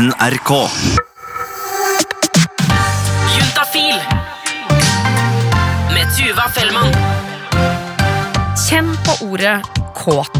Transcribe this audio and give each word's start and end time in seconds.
NRK. 0.00 0.50
Juntafil 3.36 3.98
med 5.92 6.06
Tuva 6.16 6.46
Fellmann. 6.54 6.94
Kjenn 8.56 8.88
på 9.04 9.18
ordet 9.26 9.58
kåt. 9.98 10.38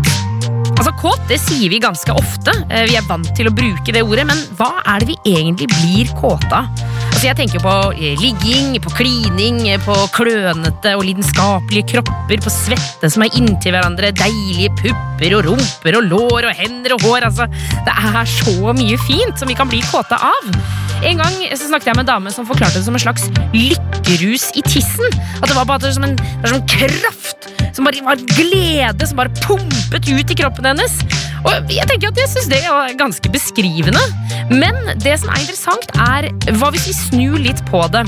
Altså 0.78 0.94
Kåt 1.02 1.26
det 1.28 1.36
sier 1.42 1.68
vi 1.68 1.82
ganske 1.82 2.16
ofte. 2.16 2.54
Eh, 2.70 2.86
Vi 2.88 2.96
er 2.96 3.04
vant 3.04 3.28
til 3.36 3.50
å 3.50 3.52
bruke 3.52 3.92
det 3.92 4.00
ordet, 4.00 4.24
men 4.32 4.40
hva 4.56 4.80
er 4.80 5.04
det 5.04 5.12
vi 5.12 5.18
egentlig 5.34 5.68
blir 5.74 6.08
kåte 6.16 6.62
av? 6.62 6.89
Altså 7.20 7.34
Jeg 7.34 7.36
tenker 7.36 7.60
på 7.60 7.72
eh, 8.00 8.14
ligging, 8.16 8.78
på 8.80 8.90
klining, 8.96 9.58
eh, 9.68 9.82
på 9.84 9.92
klønete 10.16 10.94
og 10.96 11.04
lidenskapelige 11.04 11.90
kropper, 11.92 12.40
på 12.40 12.52
svette 12.54 13.10
som 13.12 13.26
er 13.26 13.36
inntil 13.36 13.76
hverandre, 13.76 14.08
deilige 14.16 14.72
pupper 14.80 15.36
og 15.36 15.50
rumper 15.50 16.00
og 16.00 16.08
lår 16.08 16.48
og 16.48 16.62
hender 16.64 16.96
og 16.96 17.04
hår. 17.04 17.28
Altså, 17.28 17.44
Det 17.84 17.92
er 17.92 18.24
så 18.24 18.72
mye 18.72 18.96
fint 19.04 19.36
som 19.36 19.52
vi 19.52 19.60
kan 19.60 19.68
bli 19.68 19.84
kåte 19.92 20.16
av. 20.16 20.79
En 21.00 21.16
gang 21.16 21.36
så 21.56 21.64
snakket 21.64 21.90
jeg 21.90 21.96
med 21.96 22.04
en 22.04 22.10
dame 22.10 22.32
som 22.34 22.46
forklarte 22.48 22.76
det 22.76 22.84
som 22.84 22.96
en 22.96 23.02
slags 23.02 23.28
lykkerus 23.54 24.50
i 24.60 24.64
tissen. 24.66 25.20
At 25.40 25.48
det 25.48 25.56
var 25.56 25.68
bare 25.68 25.92
som 25.94 26.04
en, 26.04 26.18
som 26.44 26.60
kraft, 26.68 27.48
som 27.76 27.88
bare 27.88 28.04
var 28.04 28.20
glede, 28.36 29.08
som 29.08 29.20
bare 29.20 29.32
pumpet 29.40 30.10
ut 30.10 30.34
i 30.34 30.36
kroppen 30.42 30.68
hennes. 30.68 31.00
Og 31.40 31.72
jeg 31.72 31.88
tenker 31.88 32.10
at 32.10 32.20
jeg 32.20 32.28
synes 32.34 32.50
det 32.52 32.60
er 32.68 32.98
ganske 33.00 33.32
beskrivende. 33.32 34.02
Men 34.50 34.76
det 35.00 35.16
som 35.22 35.32
er 35.32 35.40
interessant, 35.40 35.88
er 35.96 36.28
hva 36.58 36.68
hvis 36.74 36.90
vi 36.90 36.96
snur 36.98 37.40
litt 37.40 37.62
på 37.70 37.80
det? 37.94 38.04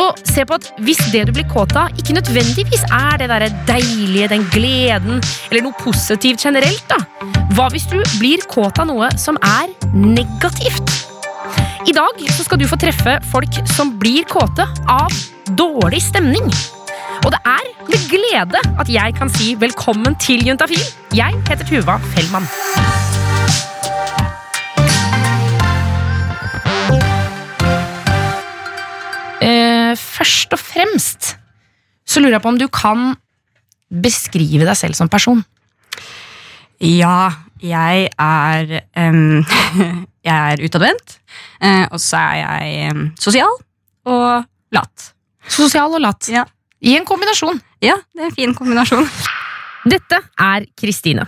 Og 0.00 0.16
se 0.24 0.46
på 0.46 0.56
at 0.56 0.70
hvis 0.86 1.00
det 1.12 1.26
du 1.28 1.34
blir 1.36 1.48
kåt 1.50 1.74
av, 1.76 1.92
ikke 2.00 2.16
nødvendigvis 2.16 2.86
er 2.88 3.20
det 3.20 3.28
der 3.32 3.48
deilige, 3.68 4.30
den 4.32 4.46
gleden, 4.54 5.20
eller 5.50 5.66
noe 5.66 5.76
positivt 5.82 6.46
generelt, 6.46 6.86
da. 6.88 7.02
Hva 7.58 7.68
hvis 7.74 7.88
du 7.90 7.98
blir 8.16 8.40
kåt 8.48 8.80
av 8.80 8.88
noe 8.88 9.10
som 9.20 9.36
er 9.44 9.74
negativt? 9.92 10.79
I 11.88 11.92
dag 11.96 12.18
skal 12.28 12.58
du 12.60 12.66
få 12.68 12.76
treffe 12.76 13.14
folk 13.30 13.54
som 13.72 13.94
blir 14.00 14.26
kåte 14.28 14.66
av 14.90 15.14
dårlig 15.56 16.02
stemning. 16.04 16.44
Og 17.24 17.30
det 17.32 17.40
er 17.48 17.70
med 17.88 18.02
glede 18.10 18.60
at 18.82 18.90
jeg 18.92 19.14
kan 19.16 19.32
si 19.32 19.54
velkommen 19.56 20.16
til 20.20 20.44
Juntafil. 20.44 20.82
Jeg 21.16 21.40
heter 21.48 21.64
Tuva 21.64 21.96
Fellmann. 22.12 22.44
Uh, 29.40 29.96
først 29.96 30.52
og 30.52 30.60
fremst 30.60 31.34
så 32.04 32.20
lurer 32.20 32.36
jeg 32.36 32.44
på 32.44 32.52
om 32.52 32.60
du 32.60 32.68
kan 32.68 33.14
beskrive 33.88 34.68
deg 34.68 34.76
selv 34.76 35.00
som 35.00 35.08
person. 35.08 35.40
Ja, 36.80 37.30
jeg 37.64 38.08
er 38.20 38.80
em, 38.96 39.44
Jeg 40.26 40.54
er 40.54 40.62
utadvendt, 40.66 41.18
eh, 41.64 41.86
og 41.88 42.00
så 42.02 42.20
er 42.20 42.38
jeg 42.42 42.90
em, 42.90 43.04
sosial 43.20 43.54
og 44.10 44.44
lat. 44.74 45.10
Sosial 45.48 45.96
og 45.96 46.02
lat. 46.04 46.28
Ja. 46.28 46.44
I 46.80 46.96
en 46.98 47.06
kombinasjon. 47.08 47.60
Ja, 47.84 47.96
det 48.14 48.22
er 48.22 48.28
en 48.28 48.36
fin 48.36 48.56
kombinasjon. 48.56 49.06
Dette 49.88 50.20
er 50.40 50.66
Kristine. 50.76 51.26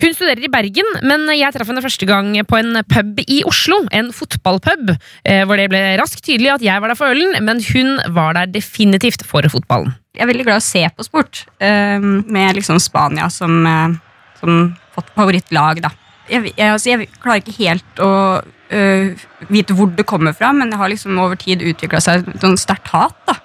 Hun 0.00 0.14
studerer 0.16 0.40
i 0.44 0.48
Bergen, 0.52 0.86
men 1.04 1.26
jeg 1.36 1.52
traff 1.52 1.68
henne 1.68 1.82
første 1.84 2.06
gang 2.08 2.32
på 2.48 2.56
en 2.56 2.78
pub 2.88 3.20
i 3.26 3.42
Oslo. 3.48 3.82
En 3.92 4.08
fotballpub, 4.16 4.94
eh, 5.28 5.42
hvor 5.44 5.60
det 5.60 5.68
ble 5.72 5.82
raskt 6.00 6.24
tydelig 6.24 6.54
at 6.54 6.64
jeg 6.64 6.80
var 6.80 6.92
der 6.92 6.96
for 6.96 7.12
ølen, 7.12 7.36
men 7.44 7.60
hun 7.72 7.98
var 8.16 8.36
der 8.38 8.52
definitivt 8.52 9.26
for 9.28 9.44
fotballen. 9.52 9.92
Jeg 10.16 10.24
er 10.24 10.32
veldig 10.32 10.46
glad 10.48 10.60
i 10.60 10.64
å 10.64 10.68
se 10.68 10.84
på 10.96 11.06
sport, 11.06 11.44
med 11.60 12.56
liksom 12.56 12.80
Spania 12.82 13.28
som, 13.30 13.60
eh, 13.66 13.98
som 14.40 14.76
favorittlag, 15.14 15.84
da. 15.84 15.92
Jeg, 16.30 16.52
jeg, 16.56 16.66
altså, 16.70 16.92
jeg 16.92 17.08
klarer 17.20 17.42
ikke 17.42 17.56
helt 17.58 18.02
å 18.02 18.10
uh, 18.40 19.22
vite 19.50 19.76
hvor 19.76 19.90
det 19.96 20.06
kommer 20.08 20.36
fra, 20.36 20.52
men 20.56 20.70
det 20.70 20.78
har 20.80 20.92
liksom 20.92 21.18
over 21.18 21.38
tid 21.40 21.64
utvikla 21.66 22.02
seg 22.02 22.28
et 22.30 22.46
sterkt 22.60 22.92
hat 22.94 23.16
da, 23.28 23.38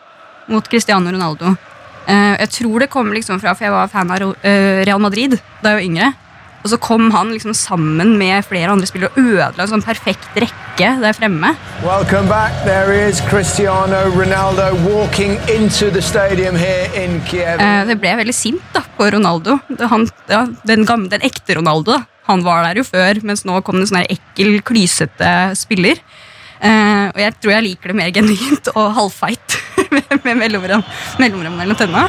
mot 0.51 0.67
Cristiano 0.69 1.13
Ronaldo. 1.13 1.55
Uh, 2.05 2.35
jeg 2.43 2.51
tror 2.59 2.85
det 2.85 2.91
kommer 2.93 3.17
liksom 3.17 3.41
fra, 3.41 3.55
for 3.57 3.65
jeg 3.65 3.73
var 3.73 3.89
fan 3.89 4.13
av 4.13 4.29
eh, 4.45 4.83
Real 4.85 5.01
Madrid 5.01 5.39
da 5.63 5.73
jeg 5.73 5.79
var 5.79 5.89
yngre. 5.89 6.13
Og 6.65 6.71
så 6.71 6.79
kom 6.81 7.11
han 7.13 7.29
liksom 7.29 7.53
sammen 7.53 8.15
med 8.17 8.41
flere 8.47 8.71
andre 8.73 8.87
spillere 8.89 9.13
og 9.13 9.19
ødela 9.21 9.65
en 9.67 9.69
sånn 9.69 9.83
perfekt 9.85 10.33
rekke 10.41 10.87
der 10.97 11.13
fremme. 11.13 11.51
Welcome 11.83 12.25
back. 12.25 12.57
There 12.65 12.89
is 12.89 13.21
Cristiano 13.29 13.99
Ronaldo 14.15 14.71
walking 14.81 15.37
into 15.45 15.91
the 15.93 16.01
stadium 16.01 16.57
here 16.57 16.89
in 16.97 17.19
Kiev. 17.29 17.61
Eh, 17.61 17.83
det 17.85 17.99
ble 18.01 18.15
veldig 18.17 18.33
sint 18.33 18.65
da, 18.73 18.81
på 18.97 19.11
Ronaldo. 19.13 19.59
Det, 19.69 19.91
han, 19.93 20.09
ja, 20.25 20.41
den, 20.65 20.89
gamle, 20.89 21.13
den 21.13 21.25
ekte 21.29 21.59
Ronaldo. 21.59 21.99
da. 21.99 22.14
Han 22.25 22.41
var 22.45 22.63
der 22.65 22.79
jo 22.81 22.85
før, 22.87 23.19
mens 23.27 23.43
nå 23.45 23.59
kom 23.65 23.77
det 23.77 23.85
en 23.85 23.91
sånn 23.93 24.07
ekkel, 24.09 24.57
klysete 24.65 25.31
spiller. 25.57 25.99
Eh, 26.65 27.05
og 27.11 27.19
jeg 27.19 27.35
tror 27.37 27.51
jeg 27.53 27.65
liker 27.67 27.91
det 27.91 27.97
mer 27.99 28.13
genuint 28.15 28.69
og 28.73 28.93
halvfeit 28.95 29.57
med, 29.93 30.15
med 30.23 30.39
mellomrom, 30.39 30.85
mellomrom 31.21 31.57
mellom 31.59 31.77
tenna. 31.77 32.05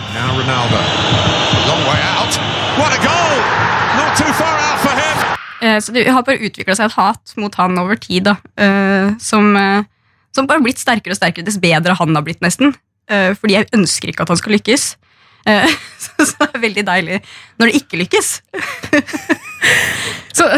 Eh, 5.66 5.78
så 5.82 5.92
det 5.92 6.06
har 6.12 6.24
bare 6.24 6.40
utvikla 6.46 6.76
seg 6.78 6.88
et 6.90 6.96
hat 6.96 7.36
mot 7.40 7.60
han 7.60 7.78
over 7.82 7.98
tid, 8.00 8.28
da. 8.28 8.36
eh, 8.60 9.12
som, 9.20 9.50
eh, 9.58 9.84
som 10.36 10.48
bare 10.48 10.60
har 10.62 10.66
blitt 10.68 10.80
sterkere 10.80 11.16
og 11.16 11.20
sterkere 11.20 11.48
dess 11.48 11.60
bedre 11.60 11.96
han 11.98 12.16
har 12.16 12.24
blitt, 12.24 12.40
nesten. 12.44 12.76
Eh, 13.10 13.32
fordi 13.38 13.58
jeg 13.58 13.70
ønsker 13.76 14.12
ikke 14.12 14.26
at 14.26 14.32
han 14.32 14.40
skal 14.40 14.56
lykkes. 14.56 14.94
Eh, 15.46 15.74
så, 16.02 16.26
så 16.26 16.44
det 16.44 16.50
er 16.52 16.64
veldig 16.66 16.86
deilig 16.88 17.20
når 17.56 17.70
det 17.70 17.82
ikke 17.82 18.00
lykkes. 18.02 18.30
Så 20.36 20.48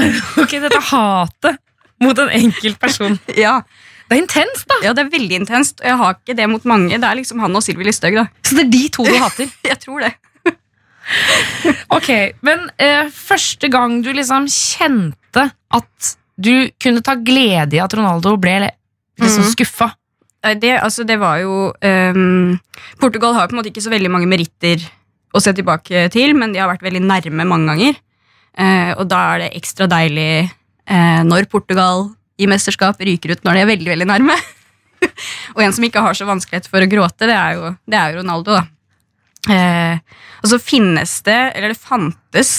ok, 0.42 0.58
dette 0.64 0.80
hatet 0.90 1.58
mot 2.02 2.18
en 2.18 2.30
enkelt 2.30 2.78
person. 2.80 3.18
ja, 3.46 3.60
Det 4.08 4.16
er 4.16 4.22
intenst, 4.22 4.64
da! 4.70 4.78
ja, 4.86 4.94
det 4.96 5.04
er 5.04 5.10
veldig 5.12 5.42
intenst, 5.42 5.82
og 5.82 5.90
jeg 5.90 6.00
har 6.00 6.16
ikke 6.16 6.36
det 6.38 6.46
mot 6.48 6.64
mange. 6.68 6.96
Det 6.96 7.04
er 7.04 7.18
liksom 7.18 7.42
han 7.44 7.58
og 7.58 7.64
Sylvi 7.64 7.84
Listhaug, 7.84 8.16
da. 8.16 8.24
Så 8.40 8.56
det 8.56 8.64
er 8.64 8.72
de 8.72 8.82
to 8.94 9.04
du 9.04 9.18
hater. 9.20 9.50
Jeg 9.68 9.80
tror 9.84 10.06
det. 10.06 10.14
Ok, 11.92 12.08
Men 12.44 12.66
eh, 12.76 13.08
første 13.12 13.68
gang 13.72 13.98
du 14.04 14.10
liksom 14.12 14.48
kjente 14.52 15.46
at 15.72 16.10
du 16.36 16.68
kunne 16.80 17.04
ta 17.04 17.16
glede 17.16 17.76
i 17.78 17.80
at 17.80 17.94
Ronaldo 17.96 18.34
ble 18.40 18.58
liksom 19.18 19.44
mm. 19.44 19.52
skuffa 19.54 19.88
Det, 20.56 20.74
altså, 20.80 21.04
det 21.04 21.18
var 21.20 21.40
jo 21.42 21.70
um, 21.72 22.58
Portugal 23.00 23.34
har 23.36 23.48
på 23.48 23.56
en 23.56 23.60
måte 23.60 23.72
ikke 23.72 23.84
så 23.84 23.92
veldig 23.92 24.10
mange 24.12 24.28
meritter 24.30 24.84
å 25.34 25.42
se 25.42 25.52
tilbake 25.52 26.06
til, 26.14 26.32
men 26.38 26.54
de 26.54 26.62
har 26.62 26.70
vært 26.70 26.86
veldig 26.86 27.02
nærme 27.04 27.46
mange 27.48 27.72
ganger. 27.72 27.98
Uh, 28.58 28.92
og 28.96 29.04
da 29.10 29.20
er 29.34 29.44
det 29.44 29.50
ekstra 29.58 29.88
deilig 29.90 30.48
uh, 30.48 31.20
når 31.26 31.50
Portugal 31.52 32.08
i 32.38 32.48
mesterskap 32.50 33.00
ryker 33.02 33.34
ut 33.34 33.44
når 33.46 33.58
de 33.58 33.62
er 33.62 33.70
veldig 33.72 33.92
veldig 33.92 34.08
nærme. 34.08 34.38
og 35.54 35.62
en 35.62 35.74
som 35.74 35.86
ikke 35.86 36.02
har 36.02 36.16
så 36.16 36.26
vanskelighet 36.28 36.70
for 36.70 36.82
å 36.82 36.90
gråte, 36.90 37.28
det 37.28 37.36
er 37.36 37.58
jo, 37.58 37.74
det 37.86 38.00
er 38.00 38.14
jo 38.14 38.22
Ronaldo. 38.22 38.58
da. 38.58 38.64
Uh, 39.48 40.26
og 40.42 40.52
så 40.52 40.58
finnes 40.62 41.18
det, 41.26 41.38
eller 41.56 41.74
det 41.74 41.80
fantes, 41.80 42.52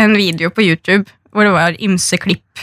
en 0.00 0.14
video 0.16 0.48
på 0.48 0.64
YouTube 0.64 1.10
hvor 1.30 1.44
det 1.44 1.52
var 1.52 1.76
ymse 1.84 2.16
klipp 2.22 2.62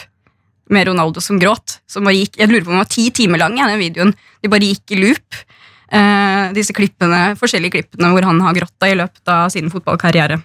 med 0.74 0.90
Ronaldo 0.90 1.22
som 1.24 1.40
gråt. 1.42 1.80
Som 1.90 2.08
bare 2.08 2.20
gikk, 2.20 2.38
jeg 2.40 2.52
lurer 2.52 2.66
på 2.66 2.72
om 2.72 2.78
den 2.78 2.84
var 2.84 2.92
ti 2.92 3.08
timer 3.16 3.42
lang, 3.42 3.58
ja, 3.60 3.70
den 3.72 3.82
videoen. 3.82 4.14
De 4.44 4.52
bare 4.52 4.70
gikk 4.70 4.96
i 4.96 5.02
loop. 5.02 5.42
Eh, 5.88 6.48
disse 6.56 6.76
klippene, 6.76 7.32
forskjellige 7.40 7.78
klippene 7.78 8.12
hvor 8.12 8.26
han 8.28 8.42
har 8.44 8.56
grått 8.58 8.88
i 8.90 8.96
løpet 9.00 9.32
av 9.32 9.48
sin 9.54 9.72
fotballkarriere. 9.72 10.42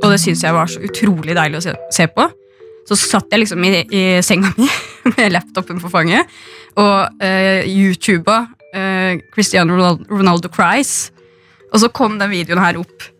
Og 0.00 0.06
det 0.08 0.20
syns 0.22 0.44
jeg 0.46 0.56
var 0.56 0.70
så 0.70 0.80
utrolig 0.84 1.36
deilig 1.36 1.60
å 1.60 1.74
se, 1.92 2.06
på. 2.08 2.26
Så 2.88 2.96
satt 2.96 3.28
jeg 3.30 3.44
liksom 3.44 3.64
i, 3.68 3.74
i 3.92 4.04
senga 4.24 4.54
mi 4.56 4.66
med 5.16 5.36
laptopen 5.36 5.78
på 5.82 5.92
fanget 5.92 6.28
og 6.78 7.20
uh, 7.20 7.62
YouTuba 7.66 8.36
eh, 8.74 9.18
Cristiano 9.34 9.76
Ronaldo 10.08 10.48
Cries. 10.48 11.10
Og 11.70 11.82
så 11.82 11.90
kom 11.94 12.18
den 12.18 12.32
videoen 12.32 12.62
her 12.62 12.78
opp. 12.80 13.10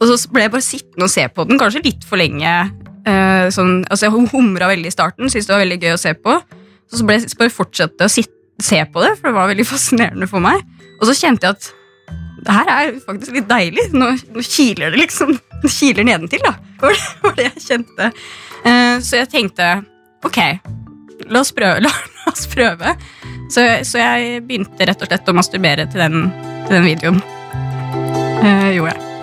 Og 0.00 0.10
så 0.10 0.32
ble 0.32 0.46
jeg 0.46 0.52
bare 0.52 0.64
sittende 0.64 1.06
og 1.06 1.12
se 1.12 1.24
på 1.28 1.46
den, 1.48 1.60
kanskje 1.60 1.84
litt 1.86 2.04
for 2.08 2.20
lenge. 2.20 2.50
Eh, 3.08 3.46
sånn, 3.54 3.78
altså 3.88 4.08
Jeg 4.08 4.28
humra 4.32 4.68
veldig 4.70 4.90
i 4.90 4.94
starten, 4.94 5.30
syntes 5.30 5.48
det 5.48 5.54
var 5.56 5.64
veldig 5.64 5.80
gøy 5.82 5.94
å 5.94 6.00
se 6.00 6.14
på. 6.18 6.36
Så, 6.88 7.00
så 7.00 7.06
ble 7.06 7.18
jeg 7.20 7.38
bare 7.40 7.54
fortsette 7.54 8.08
å 8.08 8.12
sitte, 8.12 8.32
se 8.62 8.78
på 8.86 9.02
det, 9.02 9.16
for 9.18 9.30
det 9.30 9.38
var 9.38 9.50
veldig 9.50 9.66
fascinerende 9.74 10.28
for 10.30 10.44
meg. 10.44 10.62
Og 11.00 11.08
så 11.10 11.16
kjente 11.18 11.48
jeg 11.48 11.58
at 11.58 11.72
det 12.44 12.52
her 12.52 12.70
er 12.70 12.96
faktisk 13.06 13.36
litt 13.38 13.48
deilig. 13.48 13.88
Nå, 13.96 14.10
nå 14.34 14.44
kiler 14.44 14.92
det 14.92 15.00
liksom. 15.00 15.32
Det 15.62 15.70
kiler 15.72 16.06
nedentil, 16.06 16.44
da. 16.44 16.56
Det 16.84 16.96
var 17.24 17.36
det, 17.38 17.46
jeg 17.54 17.64
kjente. 17.64 18.10
Eh, 18.68 18.96
så 19.04 19.22
jeg 19.22 19.30
tenkte 19.32 19.68
ok, 20.24 20.40
la 21.32 21.40
oss 21.40 21.54
prøve. 21.56 21.80
La, 21.84 21.92
la 22.20 22.34
oss 22.34 22.44
prøve. 22.52 22.96
Så, 23.48 23.64
så 23.88 24.02
jeg 24.02 24.44
begynte 24.48 24.88
rett 24.90 25.04
og 25.04 25.10
slett 25.10 25.32
å 25.32 25.36
masturbere 25.36 25.88
til 25.88 26.04
den, 26.04 26.28
til 26.66 26.78
den 26.78 26.86
videoen. 26.90 27.24
Eh, 28.44 28.70
gjorde 28.76 28.92
jeg. 28.92 29.13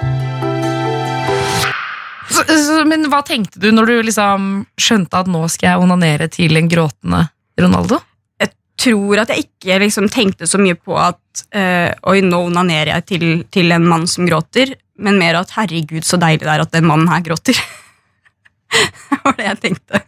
Så, 2.31 2.45
så, 2.47 2.81
Men 2.87 3.07
hva 3.11 3.21
tenkte 3.25 3.59
du 3.61 3.69
når 3.73 3.89
du 3.89 3.95
liksom 4.09 4.47
skjønte 4.79 5.21
at 5.21 5.29
nå 5.31 5.43
skal 5.51 5.73
jeg 5.73 5.83
onanere 5.83 6.29
til 6.31 6.57
en 6.59 6.69
gråtende 6.71 7.25
Ronaldo? 7.59 7.99
Jeg 8.41 8.53
tror 8.81 9.21
at 9.23 9.33
jeg 9.33 9.45
ikke 9.45 9.79
liksom 9.83 10.09
tenkte 10.11 10.49
så 10.49 10.61
mye 10.61 10.77
på 10.79 10.95
at 10.97 11.43
eh, 11.55 11.91
Oi, 12.09 12.21
nå 12.25 12.45
onanerer 12.47 12.95
jeg 12.95 13.07
til, 13.13 13.27
til 13.53 13.75
en 13.75 13.85
mann 13.87 14.07
som 14.09 14.27
gråter, 14.29 14.73
men 15.01 15.19
mer 15.21 15.41
at 15.41 15.53
herregud, 15.57 16.05
så 16.05 16.19
deilig 16.21 16.45
det 16.45 16.53
er 16.55 16.65
at 16.65 16.73
den 16.73 16.87
mannen 16.89 17.11
her 17.11 17.23
gråter. 17.25 17.57
det 19.11 19.21
var 19.25 19.37
det 19.37 19.49
jeg 19.49 19.61
tenkte. 19.67 20.03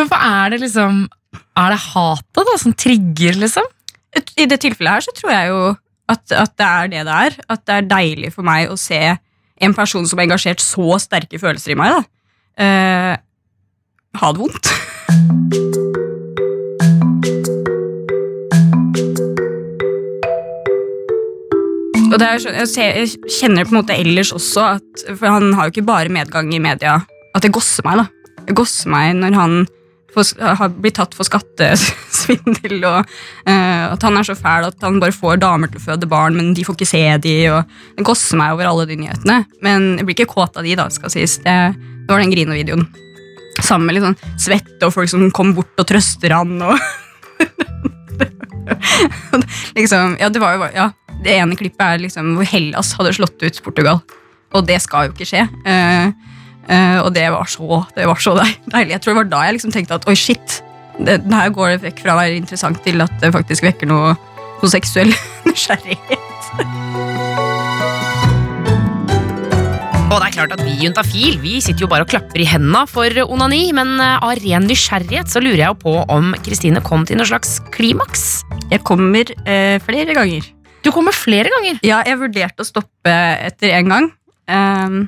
er 0.00 0.50
det 0.52 0.60
liksom 0.62 1.04
Er 1.58 1.74
det 1.74 1.80
hatet 1.90 2.48
da 2.48 2.58
som 2.58 2.74
trigger, 2.74 3.38
liksom? 3.44 3.66
I 4.36 4.46
det 4.50 4.58
tilfellet 4.62 4.96
her 4.96 5.06
så 5.06 5.14
tror 5.14 5.32
jeg 5.34 5.50
jo 5.52 5.60
at, 6.10 6.32
at 6.34 6.54
det 6.58 6.66
er 6.66 6.88
det 6.90 7.02
det 7.06 7.16
er. 7.26 7.36
At 7.52 7.66
det 7.66 7.76
er 7.76 7.90
deilig 7.90 8.32
for 8.34 8.46
meg 8.46 8.70
å 8.70 8.78
se 8.80 8.98
en 9.60 9.74
person 9.76 10.06
som 10.08 10.20
har 10.20 10.28
engasjert 10.28 10.62
så 10.64 10.96
sterke 11.02 11.40
følelser 11.40 11.74
i 11.74 11.78
meg, 11.78 11.98
da. 11.98 12.02
Eh, 12.60 13.14
ha 14.20 14.32
det 14.34 14.40
vondt. 14.40 14.70
Og 22.10 22.16
det 22.18 22.26
er, 22.26 22.40
jeg, 22.42 22.68
ser, 22.72 22.96
jeg 22.98 23.34
kjenner 23.38 23.66
på 23.66 23.74
en 23.74 23.80
måte 23.82 23.94
ellers 23.94 24.32
også 24.34 24.64
at 24.74 25.04
For 25.14 25.30
han 25.30 25.52
har 25.54 25.68
jo 25.68 25.76
ikke 25.76 25.86
bare 25.86 26.10
medgang 26.10 26.50
i 26.50 26.58
media. 26.62 26.96
At 27.36 27.44
det 27.44 27.52
gosser 27.54 27.86
meg, 27.86 28.02
da. 28.02 28.42
Det 28.48 28.56
gosser 28.58 28.90
meg 28.90 29.14
når 29.20 29.36
han 29.38 29.60
har 30.16 30.72
blitt 30.74 30.96
tatt 30.98 31.14
for 31.16 31.26
skattesvindel, 31.26 32.78
og 32.88 33.12
uh, 33.46 33.84
at 33.92 34.06
han 34.06 34.18
er 34.18 34.26
så 34.26 34.36
fæl 34.38 34.68
at 34.70 34.86
han 34.86 35.00
bare 35.02 35.14
får 35.14 35.40
damer 35.42 35.70
til 35.70 35.80
å 35.80 35.86
føde 35.90 36.10
barn, 36.10 36.38
men 36.38 36.54
de 36.56 36.64
får 36.66 36.78
ikke 36.78 36.90
se 36.90 37.04
de, 37.26 37.36
og 37.52 37.60
Det 37.96 38.06
gosser 38.06 38.40
meg 38.40 38.56
over 38.56 38.70
alle 38.70 38.88
de 38.90 38.98
nyhetene. 39.00 39.38
Men 39.64 39.92
jeg 39.98 40.08
blir 40.08 40.18
ikke 40.18 40.34
kåt 40.34 40.58
av 40.58 40.66
de, 40.66 40.76
da, 40.78 40.88
skal 40.92 41.12
sies. 41.12 41.38
Det, 41.44 41.56
det 41.76 42.10
var 42.10 42.22
den 42.22 42.32
Grino-videoen. 42.32 42.86
Sammen 43.60 43.88
med 43.88 43.98
litt 43.98 44.06
sånn 44.06 44.20
svette 44.40 44.88
og 44.88 44.94
folk 44.94 45.10
som 45.12 45.26
kommer 45.36 45.60
bort 45.60 45.82
og 45.82 45.90
trøster 45.90 46.34
han. 46.34 46.56
og 46.64 46.74
liksom, 49.78 50.16
ja, 50.20 50.30
det 50.32 50.40
var 50.42 50.56
jo 50.56 50.68
ja, 50.74 50.86
Det 51.24 51.36
ene 51.36 51.58
klippet 51.58 51.84
er 51.84 52.02
liksom 52.02 52.34
hvor 52.38 52.48
Hellas 52.48 52.94
hadde 52.98 53.14
slått 53.16 53.42
ut 53.42 53.62
Portugal. 53.64 54.02
Og 54.56 54.66
det 54.66 54.80
skal 54.82 55.06
jo 55.06 55.14
ikke 55.14 55.28
skje. 55.28 55.44
Eh, 55.68 56.10
eh, 56.70 56.98
og 57.02 57.12
det 57.16 57.26
var 57.34 57.50
så, 57.50 57.82
det 57.96 58.06
var 58.08 58.20
så 58.22 58.36
deilig. 58.38 58.94
Jeg 58.94 59.02
tror 59.04 59.12
det 59.14 59.20
var 59.22 59.30
da 59.34 59.44
jeg 59.48 59.58
liksom 59.58 59.74
tenkte 59.74 59.98
at 60.00 60.08
oi, 60.10 60.16
shit. 60.18 60.60
Det, 61.00 61.20
det 61.24 61.32
her 61.32 61.52
går 61.54 61.74
det 61.76 61.82
vekk 61.88 62.02
fra 62.04 62.16
å 62.16 62.20
være 62.20 62.36
interessant 62.40 62.80
til 62.84 63.00
at 63.04 63.12
det 63.22 63.32
faktisk 63.36 63.64
vekker 63.64 63.88
noe, 63.88 64.14
noe 64.60 64.72
seksuell 64.72 65.12
nysgjerrighet. 65.48 66.28
Og 70.10 70.18
det 70.18 70.26
er 70.26 70.34
klart 70.34 70.54
at 70.56 70.62
vi 70.66 70.72
Juntafil 70.82 71.36
vi 71.38 71.60
sitter 71.62 71.84
jo 71.84 71.88
bare 71.90 72.02
og 72.02 72.10
klapper 72.10 72.42
i 72.42 72.46
hendene 72.50 72.82
for 72.90 73.14
onani, 73.30 73.68
men 73.76 73.92
eh, 74.02 74.16
av 74.18 74.34
ren 74.42 74.66
nysgjerrighet 74.66 75.30
så 75.30 75.42
lurer 75.42 75.60
jeg 75.62 75.70
jo 75.70 75.78
på 75.84 75.92
om 76.10 76.32
Kristine 76.42 76.82
kom 76.82 77.04
til 77.06 77.20
noe 77.20 77.28
slags 77.30 77.60
klimaks. 77.74 78.40
Jeg 78.72 78.82
kommer 78.86 79.30
eh, 79.46 79.76
flere 79.86 80.16
ganger. 80.18 80.48
Du 80.82 80.90
kommer 80.94 81.14
flere 81.14 81.52
ganger. 81.52 81.78
Ja, 81.86 82.00
jeg 82.08 82.18
vurderte 82.18 82.64
å 82.64 82.66
stoppe 82.66 83.14
etter 83.46 83.76
en 83.78 83.94
gang. 83.94 84.10
ehm, 84.50 85.00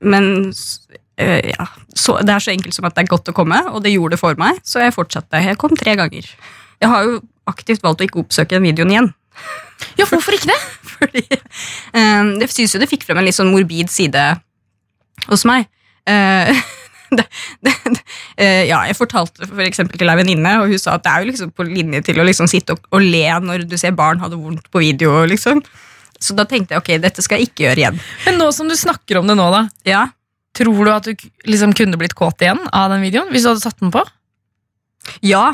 men 0.00 0.52
eh, 1.16 1.52
ja, 1.52 1.66
så, 1.94 2.18
det 2.24 2.34
er 2.34 2.44
så 2.44 2.52
enkelt 2.52 2.76
som 2.76 2.88
at 2.88 2.96
det 2.96 3.04
er 3.04 3.12
godt 3.12 3.30
å 3.32 3.36
komme, 3.36 3.58
og 3.72 3.82
det 3.84 3.94
gjorde 3.94 4.16
det 4.16 4.22
for 4.22 4.38
meg. 4.40 4.60
Så 4.66 4.82
jeg 4.84 4.94
fortsatte. 4.96 5.42
Jeg 5.42 5.60
kom 5.60 5.76
tre 5.78 5.96
ganger. 5.98 6.28
Jeg 6.82 6.92
har 6.92 7.06
jo 7.08 7.20
aktivt 7.48 7.84
valgt 7.84 8.02
å 8.02 8.08
ikke 8.08 8.22
oppsøke 8.24 8.56
den 8.56 8.66
videoen 8.66 8.92
igjen. 8.92 9.12
Ja, 9.98 10.06
hvorfor 10.08 10.36
ikke 10.36 10.50
det? 10.52 10.60
Fordi 10.96 11.22
øh, 11.28 12.30
Jeg 12.40 12.48
synes 12.54 12.74
jo 12.74 12.80
det 12.80 12.88
fikk 12.88 13.04
frem 13.04 13.20
en 13.20 13.26
litt 13.26 13.36
sånn 13.36 13.52
morbid 13.52 13.92
side 13.92 14.28
hos 15.30 15.46
meg. 15.48 15.70
Uh, 16.06 16.54
det, 17.18 17.24
det, 17.66 17.72
eh, 18.38 18.68
ja, 18.68 18.76
jeg 18.86 18.94
fortalte 18.94 19.48
for 19.48 19.64
eksempel 19.64 19.98
til 19.98 20.10
ei 20.10 20.14
venninne, 20.20 20.52
og 20.60 20.70
hun 20.70 20.78
sa 20.78 20.94
at 20.94 21.02
det 21.02 21.10
er 21.10 21.24
jo 21.24 21.30
liksom 21.32 21.50
på 21.58 21.66
linje 21.66 22.04
til 22.06 22.22
å 22.22 22.26
liksom 22.26 22.46
sitte 22.50 22.76
og, 22.76 22.84
og 22.94 23.02
le 23.02 23.24
når 23.42 23.64
du 23.66 23.74
ser 23.78 23.96
barn 23.98 24.22
ha 24.22 24.30
det 24.30 24.38
vondt 24.38 24.70
på 24.70 24.84
video. 24.84 25.16
liksom. 25.26 25.64
Så 26.22 26.36
da 26.36 26.46
tenkte 26.48 26.74
jeg 26.74 26.82
ok, 26.82 26.92
dette 27.02 27.24
skal 27.24 27.40
jeg 27.40 27.50
ikke 27.50 27.66
gjøre 27.66 27.82
igjen. 27.82 27.98
Men 28.26 28.38
nå 28.40 28.50
som 28.54 28.70
du 28.70 28.76
snakker 28.78 29.20
om 29.20 29.28
det 29.28 29.36
nå, 29.38 29.50
da. 29.52 29.66
Ja, 29.88 30.06
Tror 30.56 30.86
du 30.86 30.88
at 30.88 31.04
du 31.04 31.12
liksom 31.44 31.74
kunne 31.76 31.98
blitt 32.00 32.16
kåt 32.16 32.40
igjen 32.40 32.62
av 32.72 32.88
den 32.88 33.02
videoen? 33.04 33.28
Hvis 33.28 33.44
du 33.44 33.50
hadde 33.52 33.64
satt 33.64 33.80
den 33.82 33.92
på? 33.94 34.04
ja 35.22 35.52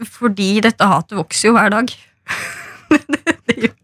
fordi 0.00 0.62
dette 0.64 0.86
hatet 0.88 1.12
vokser 1.18 1.50
jo 1.50 1.56
hver 1.58 1.72
dag. 1.74 1.92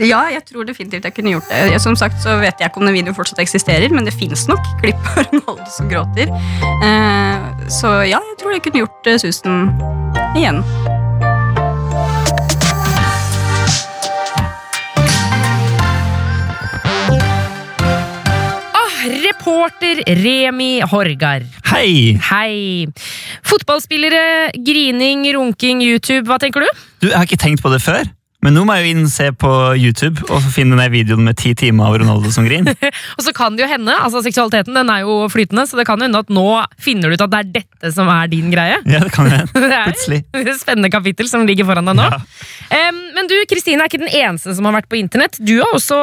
Ja, 0.00 0.22
jeg 0.32 0.40
tror 0.48 0.64
definitivt 0.64 1.04
jeg 1.04 1.12
kunne 1.12 1.34
gjort 1.34 1.50
det. 1.52 1.76
Som 1.84 1.92
sagt 1.98 2.22
så 2.22 2.38
vet 2.40 2.56
jeg 2.56 2.70
ikke 2.70 2.80
om 2.80 2.86
den 2.88 2.96
videoen 2.96 3.16
fortsatt 3.18 3.42
eksisterer, 3.44 3.92
men 3.92 4.08
det 4.08 4.14
fins 4.16 4.46
nok 4.48 4.62
klipp 4.80 5.10
av 5.12 5.26
Ronaldo 5.26 5.66
som 5.74 5.90
gråter. 5.92 6.32
Eh, 6.80 7.68
så 7.68 7.92
ja, 8.08 8.22
jeg 8.32 8.40
tror 8.40 8.56
jeg 8.56 8.64
kunne 8.64 8.86
gjort 8.86 9.12
eh, 9.12 9.20
susen 9.20 9.68
igjen. 10.40 10.64
Reporter 19.50 20.02
Remi 20.06 20.80
Horgar. 20.80 21.42
Hei! 21.72 22.14
Hei. 22.30 22.86
Fotballspillere, 23.42 24.50
grining, 24.54 25.24
runking, 25.34 25.82
YouTube. 25.82 26.28
Hva 26.30 26.38
tenker 26.38 26.62
du? 26.62 26.68
Du, 27.02 27.08
Jeg 27.10 27.16
har 27.18 27.26
ikke 27.26 27.40
tenkt 27.40 27.62
på 27.64 27.72
det 27.72 27.80
før, 27.82 28.06
men 28.44 28.56
nå 28.56 28.64
må 28.64 28.76
jeg 28.78 28.86
jo 28.86 28.92
inn 28.94 29.08
se 29.12 29.26
på 29.36 29.50
YouTube 29.76 30.24
og 30.32 30.44
finne 30.54 30.78
den 30.78 30.92
videoen 30.92 31.26
med 31.26 31.36
ti 31.40 31.52
timer 31.58 31.90
av 31.90 31.98
Ronaldo 32.00 32.32
som 32.32 32.46
griner. 32.48 32.76
Og 33.18 33.24
så 33.26 33.34
kan 33.36 33.56
det 33.56 33.66
jo 33.66 33.70
hende, 33.70 33.92
altså 33.92 34.22
Seksualiteten 34.24 34.76
den 34.76 34.92
er 34.92 35.02
jo 35.04 35.26
flytende, 35.32 35.66
så 35.68 35.76
det 35.78 35.84
kan 35.88 36.00
jo 36.00 36.08
hende 36.08 36.22
at 36.22 36.32
nå 36.32 36.46
finner 36.80 37.10
du 37.10 37.16
ut 37.18 37.24
at 37.26 37.32
det 37.32 37.40
er 37.40 37.50
dette 37.60 37.92
som 37.92 38.08
er 38.12 38.30
din 38.32 38.48
greie. 38.52 38.78
Ja, 38.88 39.02
det 39.04 39.12
kan 39.12 39.28
jeg. 39.28 39.48
Det 39.60 39.76
er 40.40 40.48
et 40.52 40.60
spennende 40.60 40.90
kapittel 40.92 41.28
som 41.28 41.44
ligger 41.48 41.66
foran 41.68 41.88
deg 41.88 41.96
nå. 41.98 42.06
Ja. 42.06 42.18
Um, 42.70 42.98
men 43.16 43.28
du, 43.30 43.34
Kristine 43.50 43.84
er 43.84 43.90
ikke 43.90 44.00
den 44.02 44.12
eneste 44.12 44.54
som 44.56 44.66
har 44.68 44.76
vært 44.76 44.88
på 44.90 44.98
internett. 44.98 45.38
Du 45.42 45.56
har 45.58 45.72
også 45.74 45.98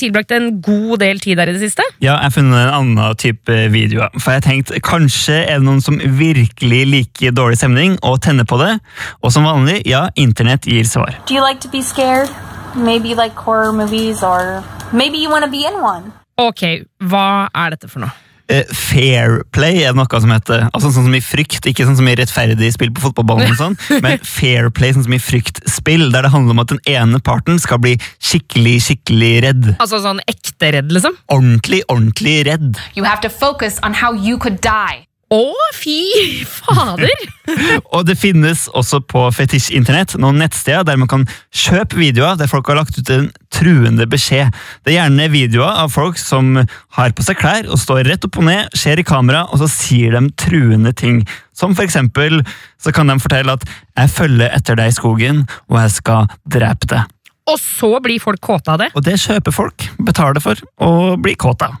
tilbrakt 0.00 0.32
en 0.34 0.48
god 0.64 1.02
del 1.02 1.20
tid 1.22 1.38
der 1.40 1.50
i 1.50 1.54
det 1.56 1.62
siste. 1.62 1.84
Ja, 2.02 2.16
jeg 2.18 2.28
har 2.28 2.34
funnet 2.34 2.58
en 2.60 2.74
annen 2.76 3.18
type 3.20 3.58
videoer. 3.72 4.12
For 4.18 4.36
jeg 4.36 4.44
tenkte, 4.46 4.80
kanskje 4.84 5.40
er 5.42 5.60
det 5.60 5.66
noen 5.66 5.82
som 5.84 5.98
virkelig 5.98 6.82
liker 6.90 7.34
dårlig 7.36 7.60
stemning 7.60 7.96
og 8.06 8.20
tenner 8.24 8.48
på 8.48 8.60
det. 8.60 8.74
Og 9.22 9.34
som 9.34 9.46
vanlig, 9.48 9.80
ja, 9.88 10.06
internett 10.20 10.68
gir 10.68 10.86
svar. 10.88 11.16
Do 11.28 11.36
you 11.36 11.44
like 11.44 11.62
to 11.64 11.71
be 11.72 11.82
scared? 11.82 12.30
Maybe 12.76 13.08
you 13.08 13.16
like 13.16 13.34
horror 13.34 13.72
movies, 13.72 14.22
or 14.22 14.62
maybe 14.92 15.18
you 15.18 15.30
want 15.30 15.44
to 15.44 15.50
be 15.50 15.64
in 15.64 15.80
one. 15.80 16.12
Ok, 16.40 16.84
hva 17.00 17.48
er 17.52 17.74
dette 17.74 17.88
for 17.90 18.04
noe? 18.04 18.12
Eh, 18.52 18.66
fair 18.74 19.40
play 19.54 19.84
er 19.86 19.94
noe 19.96 20.20
som 20.20 20.32
heter. 20.32 20.66
Altså 20.74 20.90
Sånn 20.92 21.06
som 21.06 21.14
i 21.16 21.22
frykt, 21.24 21.64
ikke 21.68 21.86
sånn 21.88 21.96
som 21.96 22.08
i 22.10 22.16
rettferdig 22.18 22.72
spill 22.74 22.90
på 22.92 23.04
fotballbanen, 23.06 23.54
og 23.54 23.60
sånn, 23.60 23.76
men 24.04 24.20
fair 24.26 24.68
play 24.74 24.92
sånn 24.92 25.06
som 25.06 25.14
i 25.16 25.20
fryktspill, 25.22 26.10
der 26.12 26.26
det 26.26 26.32
handler 26.34 26.56
om 26.56 26.64
at 26.64 26.74
den 26.74 26.82
ene 26.90 27.20
parten 27.24 27.60
skal 27.62 27.80
bli 27.82 27.94
skikkelig, 28.18 28.76
skikkelig 28.88 29.32
redd. 29.46 29.70
Altså 29.78 30.02
sånn 30.04 30.20
ekte 30.28 30.74
redd, 30.76 30.92
liksom? 30.92 31.16
Ordentlig, 31.32 31.80
ordentlig 31.88 32.36
redd. 32.50 32.68
You 32.98 33.08
have 33.08 33.24
to 33.24 33.32
focus 33.32 33.80
on 33.86 33.96
how 34.02 34.12
you 34.12 34.36
could 34.42 34.60
die. 34.64 35.06
Å, 35.32 35.52
fy 35.72 36.42
fader! 36.44 37.12
Og 37.94 38.04
det 38.04 38.18
finnes 38.20 38.66
også 38.76 38.98
på 39.08 39.22
Fetisj-internett 39.32 40.12
noen 40.20 40.42
nettsteder 40.42 40.84
der 40.84 40.98
man 41.00 41.08
kan 41.08 41.24
kjøpe 41.56 41.96
videoer 41.96 42.36
der 42.36 42.50
folk 42.50 42.68
har 42.68 42.76
lagt 42.82 42.98
ut 42.98 43.12
en 43.14 43.30
truende 43.52 44.04
beskjed. 44.10 44.52
Det 44.84 44.92
er 44.92 44.98
gjerne 44.98 45.30
videoer 45.32 45.80
av 45.84 45.94
folk 45.94 46.20
som 46.20 46.58
har 46.98 47.14
på 47.16 47.24
seg 47.24 47.40
klær 47.40 47.70
og 47.70 47.80
står 47.80 48.04
rett 48.10 48.26
opp 48.28 48.36
og 48.42 48.46
ned, 48.50 48.76
ser 48.76 49.00
i 49.00 49.06
kamera, 49.08 49.46
og 49.48 49.62
så 49.62 49.70
sier 49.72 50.18
de 50.18 50.28
truende 50.36 50.92
ting. 50.92 51.22
Som 51.56 51.76
for 51.78 51.86
eksempel 51.86 52.42
så 52.82 52.92
kan 52.92 53.08
de 53.08 53.16
fortelle 53.22 53.56
at 53.56 53.64
'jeg 53.64 54.10
følger 54.10 54.52
etter 54.52 54.76
deg 54.76 54.92
i 54.92 54.98
skogen, 55.00 55.46
og 55.70 55.80
jeg 55.80 55.90
skal 55.96 56.28
drepe 56.44 56.92
deg'. 56.92 57.08
Og 57.48 57.58
så 57.58 58.00
blir 58.02 58.20
folk 58.20 58.40
kåte 58.40 58.68
av 58.68 58.78
det. 58.78 58.90
Og 58.94 59.02
det 59.02 59.16
kjøper 59.18 59.52
folk, 59.52 59.88
betaler 59.98 60.40
for, 60.40 60.56
og 60.78 61.22
blir 61.22 61.36
kåte 61.36 61.72
av. 61.72 61.80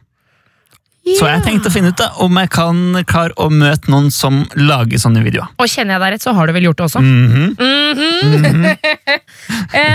Så 1.02 1.26
jeg 1.26 1.42
tenkte 1.42 1.66
å 1.66 1.74
finne 1.74 1.90
ut 1.90 1.98
da, 1.98 2.12
om 2.22 2.36
jeg 2.38 2.50
kan 2.54 2.78
klare 3.10 3.34
å 3.40 3.48
møte 3.50 3.90
noen 3.90 4.06
som 4.14 4.44
lager 4.54 5.00
sånne 5.02 5.24
videoer. 5.24 5.50
Og 5.58 5.66
kjenner 5.66 5.96
jeg 5.96 6.02
deg 6.04 6.14
rett, 6.14 6.24
så 6.24 6.34
har 6.36 6.46
du 6.46 6.54
vel 6.54 6.68
gjort 6.68 6.78
det 6.78 6.86
også? 6.88 7.02
Mm 7.12 7.28
-hmm. 7.28 7.48
Mm 7.92 8.44
-hmm. 8.44 8.64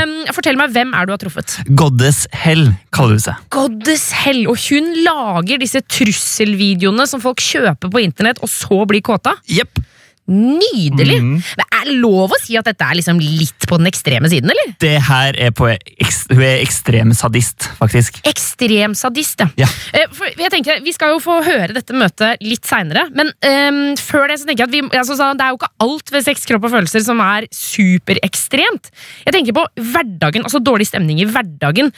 um, 0.04 0.34
fortell 0.34 0.58
meg, 0.58 0.72
hvem 0.72 0.94
er 0.94 1.06
du 1.06 1.12
har 1.12 1.18
truffet? 1.18 1.60
Goddess 1.70 2.28
Hell 2.32 2.74
kaller 2.92 3.18
hun 3.18 3.20
seg. 3.20 3.36
Goddess 3.50 4.12
Hell, 4.12 4.48
og 4.48 4.58
hun 4.70 4.94
lager 5.04 5.58
disse 5.58 5.82
trusselvideoene 5.82 7.08
som 7.08 7.22
folk 7.22 7.40
kjøper 7.40 7.90
på 7.90 8.00
internett, 8.00 8.40
og 8.42 8.50
så 8.50 8.86
blir 8.86 9.02
kåta. 9.02 9.34
Jepp. 9.48 9.80
Nydelig! 10.28 11.20
Mm. 11.24 11.38
Men 11.60 11.70
er 11.80 11.88
det 11.90 11.96
lov 12.02 12.34
å 12.36 12.40
si 12.42 12.58
at 12.60 12.68
dette 12.68 12.84
er 12.84 12.98
liksom 13.00 13.20
litt 13.22 13.68
på 13.70 13.80
den 13.80 13.90
ekstreme 13.90 14.30
siden, 14.32 14.52
eller? 14.54 14.74
Det 14.82 14.96
her 15.08 15.38
er 15.48 15.54
på 15.56 15.70
Hun 16.28 16.42
er 16.44 16.60
ekstrem 16.60 17.14
sadist, 17.16 17.70
faktisk. 17.80 18.20
Ekstrem 18.28 18.96
sadist, 18.98 19.40
ja. 19.40 19.48
Ja. 19.60 19.68
Eh, 19.96 20.08
For 20.12 20.28
jeg 20.36 20.52
tenker, 20.52 20.82
Vi 20.84 20.92
skal 20.96 21.14
jo 21.16 21.22
få 21.24 21.38
høre 21.46 21.72
dette 21.76 21.96
møtet 21.96 22.42
litt 22.44 22.68
seinere, 22.68 23.06
men 23.16 23.32
um, 23.48 23.80
før 24.00 24.28
det 24.32 24.40
så 24.42 24.50
tenker 24.50 24.66
jeg 24.66 24.70
at 24.70 24.76
vi, 24.76 24.98
altså, 25.00 25.16
så 25.20 25.30
det 25.38 25.46
er 25.46 25.54
jo 25.54 25.60
ikke 25.62 25.72
alt 25.86 26.12
ved 26.12 26.26
sex, 26.28 26.44
kropp 26.50 26.68
og 26.68 26.74
følelser 26.76 27.04
som 27.06 27.22
er 27.24 27.48
superekstremt. 27.54 28.92
Jeg 29.26 29.36
tenker 29.36 29.56
på 29.58 29.64
hverdagen, 29.94 30.46
altså 30.48 30.60
dårlig 30.64 30.88
stemning 30.90 31.22
i 31.24 31.28
hverdagen. 31.30 31.94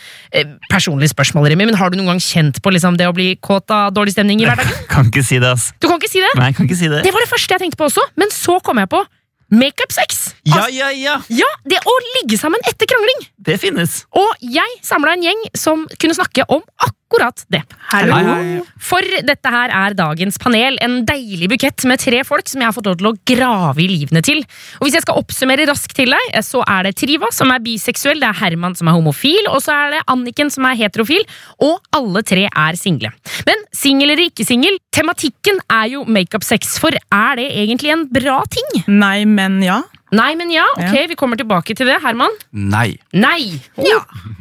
Personlige 0.69 0.89
Personlig 0.89 1.09
spørsmål, 1.12 1.45
Remi, 1.51 1.65
men 1.67 1.75
har 1.77 1.91
du 1.91 1.98
noen 2.00 2.07
gang 2.15 2.21
kjent 2.24 2.57
på 2.63 2.71
liksom, 2.74 2.95
det 2.98 3.05
å 3.05 3.12
bli 3.13 3.33
kåt 3.43 3.69
av 3.74 3.91
dårlig 3.93 4.13
stemning 4.15 4.39
i 4.41 4.45
hverdagen? 4.50 4.74
Kan 4.89 5.09
ikke 5.12 5.21
si 5.27 5.38
det, 5.41 5.51
ass. 5.53 5.67
Du 5.77 5.86
kan 5.89 6.00
ikke 6.00 6.09
si 6.09 6.21
det? 6.24 6.31
Nei, 6.39 6.48
jeg 6.50 6.57
kan 6.57 6.69
ikke 6.69 6.77
si 6.79 6.89
det. 6.89 7.01
Det 7.05 7.12
var 7.13 7.21
det 7.25 7.29
første 7.29 7.53
jeg 7.57 7.62
tenkte 7.65 7.77
på 7.81 7.89
også, 7.89 8.05
men 8.19 8.31
så 8.33 8.59
kom 8.65 8.81
jeg 8.81 8.91
på 8.91 9.01
makeup-sex. 9.49 10.35
Ja, 10.45 10.67
ja, 10.69 10.91
ja! 10.93 11.15
Ja, 11.33 11.49
det 11.65 11.79
å 11.88 11.95
ligge 12.19 12.38
sammen 12.38 12.61
etter 12.69 12.89
krangling. 12.89 13.25
Det 13.41 13.57
finnes. 13.61 14.03
Og 14.13 14.45
jeg 14.45 14.77
samla 14.85 15.15
en 15.17 15.25
gjeng 15.25 15.41
som 15.57 15.88
kunne 15.97 16.17
snakke 16.17 16.45
om 16.47 16.61
akkurat 16.77 16.99
akkurat 17.10 17.44
det. 17.50 17.63
Hallo. 17.89 18.63
For 18.78 19.01
dette 19.25 19.50
her 19.50 19.72
er 19.74 19.96
dagens 19.98 20.38
panel. 20.42 20.78
En 20.82 21.01
deilig 21.08 21.50
bukett 21.50 21.86
med 21.89 22.00
tre 22.00 22.22
folk 22.24 22.48
som 22.48 22.62
jeg 22.62 22.70
har 22.70 22.75
fått 22.75 22.86
lov 22.86 23.00
til 23.00 23.10
å 23.10 23.16
grave 23.25 23.82
i 23.82 23.88
livene 23.89 24.22
til. 24.22 24.44
Og 24.80 24.86
Hvis 24.86 25.00
jeg 25.00 25.06
skal 25.08 25.18
oppsummere 25.18 25.66
raskt 25.70 25.96
til 25.98 26.13
deg, 26.13 26.38
så 26.46 26.62
er 26.70 26.86
det 26.86 26.96
Triva 27.00 27.32
som 27.34 27.50
er 27.51 27.63
biseksuell, 27.66 28.22
det 28.22 28.30
er 28.30 28.38
Herman 28.38 28.78
som 28.78 28.89
er 28.89 28.98
homofil, 28.98 29.50
og 29.50 29.62
så 29.66 29.74
er 29.74 29.96
det 29.96 30.06
Anniken 30.12 30.54
som 30.54 30.68
er 30.70 30.78
heterofil, 30.78 31.25
og 31.66 31.80
alle 31.96 32.24
tre 32.24 32.46
er 32.48 32.80
single. 32.80 33.12
Men 33.50 33.66
singel 33.75 34.13
eller 34.13 34.30
ikke 34.30 34.46
singel, 34.46 34.78
tematikken 34.94 35.62
er 35.70 35.89
jo 35.96 36.06
makeup-sex, 36.06 36.78
for 36.82 36.94
er 36.94 37.39
det 37.39 37.50
egentlig 37.63 37.94
en 37.96 38.06
bra 38.13 38.44
ting? 38.51 38.84
Nei, 38.88 39.24
men 39.25 39.62
ja. 39.66 39.82
Nei, 40.16 40.32
men 40.38 40.50
ja, 40.50 40.66
ok, 40.74 40.96
vi 41.12 41.18
kommer 41.18 41.38
tilbake 41.38 41.75
til 41.78 41.89
det. 41.89 42.00
Herman? 42.01 42.34
Nei. 42.50 42.96
Nei! 43.13 43.60
Ja, 43.78 44.00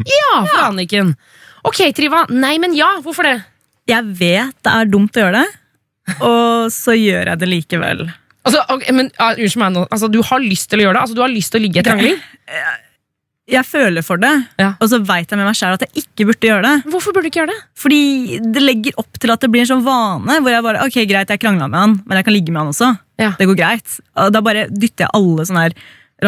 ja 0.08 0.30
for 0.46 0.62
Anniken. 0.70 1.12
Ok, 1.68 1.80
Triva. 1.96 2.24
Nei, 2.32 2.56
men 2.62 2.74
ja. 2.76 2.94
Hvorfor 3.04 3.26
det? 3.28 3.36
Jeg 3.88 4.04
vet 4.18 4.56
det 4.64 4.72
er 4.74 4.88
dumt 4.92 5.16
å 5.16 5.22
gjøre 5.22 5.42
det, 5.44 6.18
og 6.24 6.66
så 6.74 6.92
gjør 6.96 7.30
jeg 7.32 7.40
det 7.40 7.48
likevel. 7.48 8.02
Altså, 8.48 8.60
ok, 8.72 8.84
men 8.96 9.08
ja, 9.14 9.30
Unnskyld 9.36 9.60
meg 9.62 9.72
nå. 9.76 9.86
Altså, 9.92 10.08
du 10.12 10.20
har 10.24 10.40
lyst 10.44 10.68
til 10.72 10.80
å 10.82 10.86
gjøre 10.86 10.96
det? 10.98 11.02
Altså, 11.06 11.16
du 11.16 11.22
har 11.24 11.32
lyst 11.32 11.52
til 11.52 11.60
å 11.60 11.64
ligge 11.64 11.80
i 11.80 11.86
krangling? 11.86 12.20
Jeg 13.48 13.64
føler 13.64 14.04
for 14.04 14.20
det, 14.20 14.30
Ja. 14.60 14.74
og 14.76 14.90
så 14.92 14.98
veit 15.08 15.30
jeg 15.32 15.38
med 15.40 15.46
meg 15.48 15.56
sjæl 15.56 15.72
at 15.78 15.84
jeg 15.86 16.02
ikke 16.04 16.26
burde 16.28 16.48
gjøre 16.50 16.64
det. 16.68 16.74
Hvorfor 16.92 17.14
burde 17.16 17.24
du 17.24 17.30
ikke 17.30 17.40
gjøre 17.40 17.54
det? 17.54 17.62
Fordi 17.80 18.00
det 18.44 18.62
legger 18.64 18.98
opp 19.00 19.16
til 19.24 19.32
at 19.32 19.40
det 19.40 19.48
blir 19.54 19.64
en 19.64 19.70
sånn 19.70 19.84
vane 19.86 20.36
hvor 20.44 20.52
jeg 20.52 20.62
bare 20.66 20.82
Ok, 20.84 20.98
greit, 21.08 21.32
jeg 21.32 21.40
krangla 21.40 21.68
med 21.72 21.80
han, 21.80 21.94
men 22.04 22.20
jeg 22.20 22.26
kan 22.28 22.36
ligge 22.36 22.52
med 22.52 22.60
han 22.60 22.72
også. 22.74 22.90
Ja. 23.18 23.30
Det 23.40 23.48
går 23.48 23.56
greit. 23.56 23.96
Og 24.20 24.32
da 24.36 24.42
bare 24.44 24.66
dytter 24.68 25.06
jeg 25.08 25.14
alle 25.16 25.48
sånne 25.48 25.64
her 25.64 25.78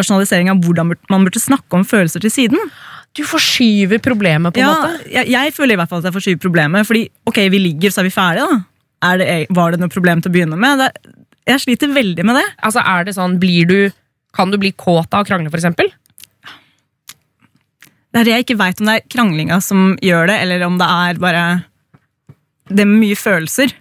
rasjonalisering 0.01 0.49
av 0.49 0.65
hvordan 0.65 0.89
bur- 0.95 1.11
man 1.13 1.25
burde 1.29 1.41
snakke 1.45 1.77
om 1.77 1.85
følelser 1.85 2.25
til 2.25 2.33
siden. 2.33 2.71
Du 3.19 3.25
forskyver 3.27 3.99
problemet, 4.05 4.55
på 4.55 4.61
en 4.61 4.67
Ja, 4.69 4.75
måte. 4.77 5.09
jeg, 5.11 5.27
jeg 5.33 5.53
føler 5.57 5.75
i 5.75 5.79
hvert 5.81 5.91
fall 5.91 5.99
at 5.99 6.05
jeg 6.11 6.15
forskyver 6.15 6.43
problemet. 6.45 6.87
Fordi 6.87 7.09
ok, 7.27 7.41
vi 7.51 7.59
ligger, 7.59 7.91
så 7.91 8.01
er 8.05 8.07
vi 8.07 8.15
ferdige. 8.15 8.47
da. 8.47 8.61
Er 9.11 9.19
det, 9.19 9.29
var 9.57 9.73
det 9.73 9.81
noe 9.81 9.91
problem 9.91 10.21
til 10.23 10.31
å 10.31 10.35
begynne 10.37 10.59
med? 10.61 10.79
Det, 10.85 11.17
jeg 11.51 11.61
sliter 11.65 11.91
veldig 11.95 12.25
med 12.29 12.37
det. 12.39 12.45
Altså, 12.63 12.83
er 12.87 13.05
det 13.09 13.17
sånn, 13.17 13.39
blir 13.43 13.67
du 13.67 13.79
Kan 14.37 14.53
du 14.53 14.59
bli 14.63 14.71
kåt 14.79 15.11
av 15.11 15.25
å 15.25 15.27
krangle, 15.27 15.51
eksempel? 15.51 15.89
Det 18.13 18.21
er 18.21 18.25
det 18.29 18.33
jeg 18.37 18.45
ikke 18.45 18.59
veit 18.61 18.79
om 18.83 18.87
det 18.87 18.95
er 19.01 19.09
kranglinga 19.11 19.57
som 19.63 19.97
gjør 20.03 20.29
det, 20.31 20.37
eller 20.45 20.63
om 20.67 20.77
det 20.79 20.87
er 20.87 21.19
bare 21.23 21.43
det 22.71 22.87
med 22.87 23.01
mye 23.03 23.19
følelser. 23.19 23.73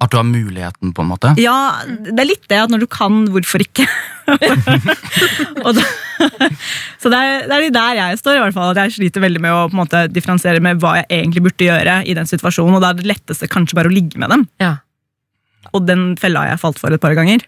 At 0.00 0.12
du 0.12 0.16
har 0.16 0.24
muligheten, 0.24 0.94
på 0.96 1.04
en 1.04 1.10
måte. 1.10 1.34
Ja, 1.40 1.82
det 1.86 2.16
er 2.16 2.28
litt 2.30 2.46
det 2.48 2.56
at 2.62 2.72
når 2.72 2.84
du 2.84 2.88
kan, 2.88 3.26
hvorfor 3.34 3.60
ikke? 3.60 3.84
Og 5.66 5.74
da, 5.76 5.84
så 7.02 7.12
det 7.12 7.18
er, 7.18 7.44
det 7.50 7.58
er 7.58 7.74
der 7.74 7.98
jeg 7.98 8.20
står, 8.22 8.38
i 8.38 8.42
hvert 8.46 8.56
fall. 8.56 8.72
At 8.72 8.80
jeg 8.86 8.96
sliter 8.96 9.24
veldig 9.24 9.42
med 9.44 9.52
å 9.52 9.66
på 9.68 9.76
en 9.76 9.82
måte, 9.82 10.04
differensiere 10.12 10.62
med 10.64 10.80
hva 10.80 10.96
jeg 11.02 11.08
egentlig 11.18 11.44
burde 11.50 11.68
gjøre 11.68 11.98
i 12.08 12.16
den 12.16 12.30
situasjonen. 12.30 12.78
Og 12.78 12.84
da 12.84 12.94
er 12.94 13.00
det 13.00 13.10
letteste 13.10 13.50
kanskje 13.50 13.76
bare 13.76 13.92
å 13.92 13.94
ligge 13.94 14.20
med 14.20 14.32
dem. 14.32 14.46
Ja. 14.62 14.78
Og 15.76 15.84
den 15.84 16.14
fella 16.20 16.46
har 16.46 16.54
jeg 16.54 16.62
falt 16.64 16.80
for 16.80 16.96
et 16.96 17.02
par 17.02 17.16
ganger. 17.18 17.44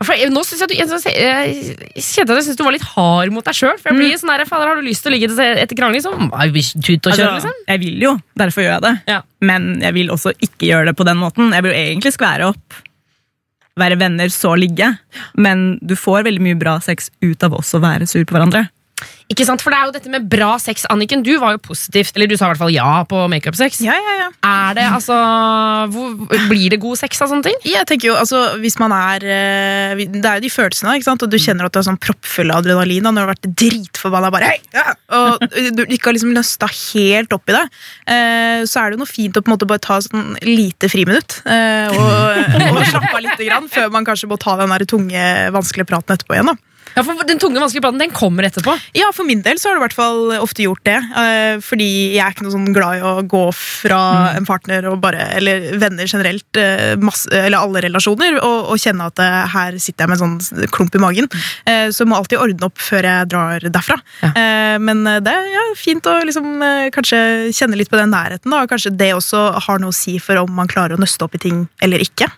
For 0.00 0.16
nå 0.32 0.42
synes 0.48 0.62
jeg, 0.64 0.70
du, 0.70 0.74
jeg, 1.12 1.56
kjente 2.00 2.32
at 2.32 2.38
jeg 2.38 2.44
syntes 2.46 2.56
du 2.56 2.62
var 2.64 2.72
litt 2.72 2.86
hard 2.94 3.34
mot 3.34 3.44
deg 3.44 3.56
sjøl. 3.56 3.74
For 3.76 3.92
jeg 3.92 3.98
blir 4.00 4.20
sånn 4.20 4.32
der, 4.32 4.46
fader, 4.48 4.70
har 4.70 4.80
du 4.80 4.86
lyst 4.86 5.04
til 5.04 5.12
å 5.12 5.14
ligge 5.16 5.28
etter 5.36 5.76
krangling, 5.76 6.00
så 6.00 6.14
jeg 6.16 6.64
tut 6.80 7.10
og 7.10 7.12
kjøre, 7.12 7.34
Altså, 7.34 7.34
liksom. 7.34 7.58
jeg 7.68 7.82
vil 7.82 8.06
jo, 8.06 8.14
derfor 8.40 8.64
gjør 8.64 8.72
jeg 8.78 8.84
det. 8.86 8.94
Ja. 9.12 9.18
Men 9.44 9.68
jeg 9.84 9.96
vil 9.98 10.14
også 10.14 10.32
ikke 10.40 10.70
gjøre 10.70 10.88
det 10.88 10.96
på 10.96 11.04
den 11.08 11.20
måten. 11.20 11.52
Jeg 11.52 11.66
vil 11.66 11.74
jo 11.74 11.82
egentlig 11.82 12.14
skvære 12.16 12.48
opp, 12.54 12.80
være 13.80 14.00
venner, 14.00 14.32
så 14.32 14.54
ligge. 14.56 14.88
Men 15.36 15.74
du 15.84 15.92
får 16.00 16.24
veldig 16.30 16.46
mye 16.48 16.60
bra 16.60 16.78
sex 16.84 17.12
ut 17.20 17.44
av 17.44 17.60
også 17.60 17.76
å 17.76 17.84
være 17.84 18.08
sur 18.08 18.24
på 18.24 18.38
hverandre. 18.38 18.70
Ikke 19.30 19.44
sant? 19.46 19.62
For 19.62 19.70
det 19.70 19.78
er 19.78 19.86
jo 19.86 19.92
dette 19.94 20.10
med 20.10 20.24
bra 20.26 20.56
sex, 20.58 20.82
Anniken. 20.90 21.20
Du 21.22 21.30
var 21.38 21.54
jo 21.54 21.60
positivt, 21.62 22.16
eller 22.16 22.26
du 22.26 22.34
sa 22.34 22.48
i 22.48 22.50
hvert 22.50 22.58
fall 22.64 22.72
ja 22.74 23.04
på 23.06 23.20
makeup-sex. 23.30 23.78
Ja, 23.86 23.94
ja, 23.94 24.14
ja. 24.24 24.28
Er 24.42 24.74
det 24.74 24.86
altså 24.90 25.14
hvor, 25.92 26.16
Blir 26.50 26.72
det 26.72 26.80
god 26.82 26.98
sex 26.98 27.20
av 27.22 27.30
sånne 27.30 27.46
ting? 27.46 27.58
Jeg 27.68 27.86
tenker 27.86 28.08
jo, 28.10 28.16
altså, 28.18 28.40
hvis 28.58 28.74
man 28.82 28.90
er 28.96 29.22
eh, 29.22 30.00
Det 30.10 30.24
er 30.24 30.40
jo 30.40 30.44
de 30.46 30.50
følelsene, 30.50 30.96
ikke 30.98 31.06
sant? 31.06 31.22
og 31.22 31.30
du 31.30 31.38
kjenner 31.38 31.68
at 31.68 31.76
du 31.76 31.78
er 31.78 31.86
sånn 31.86 32.00
proppfull 32.02 32.50
av 32.50 32.64
adrenalin 32.64 33.06
da, 33.06 33.12
når 33.14 33.20
du 33.20 33.26
har 33.28 33.32
vært 33.36 33.50
dritforbanna. 33.62 34.32
Bare, 34.34 34.50
hei, 34.50 34.58
ja! 34.74 34.96
Og 35.20 35.44
du 35.78 35.84
ikke 35.86 36.10
har 36.10 36.16
liksom 36.18 36.34
nøsta 36.34 36.66
helt 36.70 37.36
opp 37.36 37.52
i 37.52 37.54
det. 37.54 37.62
eh, 38.10 38.64
så 38.66 38.82
er 38.82 38.90
det 38.90 38.98
jo 38.98 39.02
noe 39.04 39.12
fint 39.12 39.38
å 39.38 39.44
på 39.44 39.52
en 39.52 39.54
måte 39.54 39.68
bare 39.70 39.84
ta 39.84 40.00
sånn 40.04 40.34
lite 40.42 40.90
friminutt. 40.90 41.38
eh, 41.46 41.94
og, 41.94 42.58
og 42.74 42.82
slappe 42.90 43.14
av 43.14 43.22
lite 43.28 43.46
grann, 43.46 43.70
før 43.70 43.94
man 43.94 44.08
kanskje 44.08 44.28
må 44.32 44.40
ta 44.42 44.56
den 44.58 44.74
der 44.74 44.86
tunge, 44.90 45.24
vanskelige 45.54 45.88
praten 45.92 46.16
etterpå 46.18 46.34
igjen. 46.36 46.50
da. 46.50 46.58
Ja, 46.96 47.04
for 47.06 47.24
Den 47.28 47.40
tunge, 47.42 47.60
vanskelige 47.62 47.84
praten 47.84 48.00
den 48.02 48.14
kommer 48.14 48.46
etterpå. 48.48 48.74
Ja, 48.96 49.10
for 49.14 49.28
min 49.28 49.44
del 49.44 49.60
så 49.60 49.70
har 49.70 49.78
det 49.78 49.82
i 49.82 49.86
hvert 49.86 49.98
fall 49.98 50.34
ofte 50.40 50.64
gjort 50.64 50.84
det. 50.88 50.98
Uh, 51.14 51.60
fordi 51.64 51.90
jeg 52.16 52.24
er 52.24 52.34
ikke 52.34 52.46
noe 52.46 52.54
sånn 52.56 52.72
glad 52.76 53.00
i 53.00 53.04
å 53.06 53.14
gå 53.30 53.44
fra 53.56 54.00
en 54.38 54.48
partner 54.48 54.88
og 54.90 55.00
bare, 55.02 55.30
eller 55.38 55.70
venner 55.80 56.10
generelt, 56.10 56.48
uh, 56.58 56.96
masse, 57.00 57.30
eller 57.30 57.60
alle 57.60 57.84
relasjoner, 57.86 58.40
og, 58.40 58.72
og 58.72 58.82
kjenne 58.82 59.06
at 59.10 59.22
uh, 59.22 59.44
her 59.54 59.78
sitter 59.82 60.04
jeg 60.04 60.12
med 60.12 60.20
en 60.20 60.40
sånn 60.40 60.68
klump 60.74 60.96
i 60.96 61.02
magen. 61.02 61.30
Eh, 61.64 61.88
så 61.90 62.04
jeg 62.04 62.10
må 62.10 62.18
alltid 62.18 62.40
ordne 62.42 62.68
opp 62.68 62.80
før 62.82 63.06
jeg 63.06 63.30
drar 63.32 63.66
derfra. 63.66 63.98
Eh, 64.26 64.76
men 64.82 65.02
eh, 65.06 65.20
det 65.24 65.34
er 65.34 65.48
ja, 65.54 65.64
fint 65.78 66.06
å 66.10 66.18
liksom, 66.26 66.52
eh, 66.66 66.90
kanskje 66.94 67.20
kjenne 67.56 67.78
litt 67.78 67.92
på 67.92 67.98
den 68.00 68.12
nærheten. 68.14 68.52
Da. 68.52 68.66
Kanskje 68.70 68.94
det 68.96 69.12
også 69.16 69.46
har 69.66 69.82
noe 69.82 69.94
å 69.94 69.96
si 69.96 70.18
for 70.22 70.40
om 70.42 70.52
man 70.60 70.70
klarer 70.70 70.96
å 70.96 71.02
nøste 71.02 71.26
opp 71.26 71.36
i 71.38 71.42
ting 71.42 71.66
eller 71.84 72.02
ikke. 72.04 72.30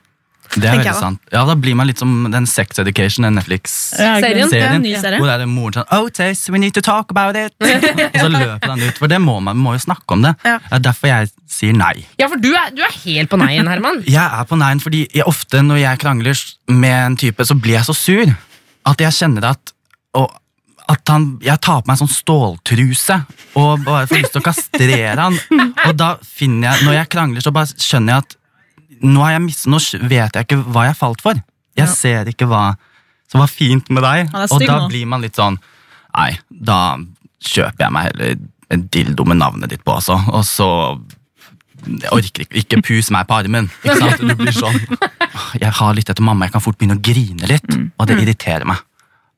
Det 0.52 0.68
er 0.68 0.76
veldig 0.76 0.94
sant. 0.98 1.20
Ja, 1.32 1.44
Da 1.48 1.54
blir 1.56 1.76
man 1.78 1.88
litt 1.88 2.00
som 2.02 2.26
den 2.32 2.46
Sex 2.50 2.78
Education, 2.82 3.24
den 3.24 3.38
Netflix-serien. 3.38 4.84
Ja. 4.84 5.00
Hvor 5.16 5.30
er 5.32 5.40
det 5.42 5.48
moren 5.48 5.78
sånn 5.78 5.88
Oh, 5.96 6.08
Tace, 6.12 6.52
we 6.52 6.60
need 6.60 6.74
to 6.76 6.82
talk 6.84 7.10
about 7.14 7.36
it! 7.38 7.54
og 7.62 8.18
så 8.18 8.28
løper 8.32 8.68
han 8.74 8.82
ut. 8.82 8.98
For 9.00 9.10
det 9.12 9.20
må 9.22 9.38
man 9.44 9.56
må 9.60 9.74
jo 9.76 9.82
snakke 9.86 10.16
om 10.16 10.26
det. 10.26 10.34
Ja. 10.44 10.58
Det 10.66 10.78
er 10.80 10.84
derfor 10.88 11.12
jeg 11.12 11.32
sier 11.52 11.76
nei. 11.76 11.94
Ja, 12.20 12.28
for 12.28 12.40
du 12.42 12.50
er, 12.52 12.72
du 12.74 12.82
er 12.84 12.92
helt 13.04 13.32
på 13.32 13.40
nei-en, 13.40 13.70
Herman. 13.70 14.02
Jeg 14.12 14.22
er 14.22 14.44
på 14.48 14.58
nei-en 14.60 14.80
fordi 14.82 15.06
jeg, 15.12 15.24
ofte 15.28 15.62
når 15.64 15.80
jeg 15.82 16.00
krangler 16.02 16.44
med 16.72 16.98
en 17.06 17.16
type, 17.20 17.44
så 17.48 17.56
blir 17.58 17.78
jeg 17.78 17.86
så 17.88 17.94
sur 17.96 18.32
at 18.88 19.02
jeg 19.02 19.14
kjenner 19.14 19.46
at 19.52 19.72
og, 20.18 20.32
at 20.90 21.08
han, 21.08 21.38
Jeg 21.44 21.60
tar 21.62 21.80
på 21.80 21.88
meg 21.88 21.94
en 21.96 22.02
sånn 22.02 22.12
ståltruse 22.12 23.16
og 23.58 23.84
bare 23.86 24.08
får 24.10 24.22
lyst 24.22 24.34
til 24.34 24.42
å 24.42 24.44
kastrere 24.44 25.16
han. 25.20 25.36
Og 25.88 25.96
da 25.96 26.14
finner 26.24 26.70
jeg, 26.72 26.86
når 26.86 26.96
jeg 26.98 27.10
krangler, 27.14 27.44
så 27.44 27.52
bare 27.54 27.70
skjønner 27.76 28.14
jeg 28.16 28.24
at 28.26 28.36
nå, 29.00 29.22
har 29.24 29.36
jeg 29.36 29.44
mist, 29.46 29.66
nå 29.70 29.80
vet 30.10 30.36
jeg 30.36 30.46
ikke 30.46 30.60
hva 30.74 30.86
jeg 30.88 30.98
falt 30.98 31.24
for. 31.24 31.40
Jeg 31.78 31.88
ser 31.88 32.28
ikke 32.28 32.46
hva 32.50 32.74
som 33.32 33.40
var 33.40 33.50
fint 33.50 33.88
med 33.90 34.04
deg. 34.04 34.28
Og 34.44 34.60
da 34.60 34.82
nå. 34.84 34.90
blir 34.92 35.08
man 35.08 35.24
litt 35.24 35.40
sånn 35.40 35.58
Nei, 36.12 36.34
da 36.52 36.98
kjøper 37.40 37.86
jeg 37.86 37.94
meg 37.94 38.10
heller 38.10 38.34
en 38.72 38.82
dildo 38.92 39.24
med 39.28 39.38
navnet 39.40 39.72
ditt 39.72 39.80
på 39.84 39.94
også, 39.96 40.18
og 40.28 40.42
så 40.44 40.68
jeg 41.82 42.12
orker 42.14 42.44
ikke, 42.44 42.60
ikke 42.60 42.80
pus 42.86 43.08
meg 43.14 43.26
på 43.26 43.36
armen. 43.40 43.66
Ikke 43.82 43.96
sant? 43.98 44.22
Du 44.22 44.36
blir 44.38 44.54
sånn 44.54 44.76
Jeg 45.58 45.72
har 45.80 45.96
litt 45.96 46.10
etter 46.12 46.24
mamma, 46.24 46.46
jeg 46.46 46.54
kan 46.54 46.62
fort 46.62 46.78
begynne 46.78 46.98
å 46.98 47.02
grine 47.02 47.48
litt. 47.50 47.66
Mm. 47.72 47.88
Og 47.96 48.08
det 48.08 48.18
irriterer 48.22 48.68
meg. 48.68 48.84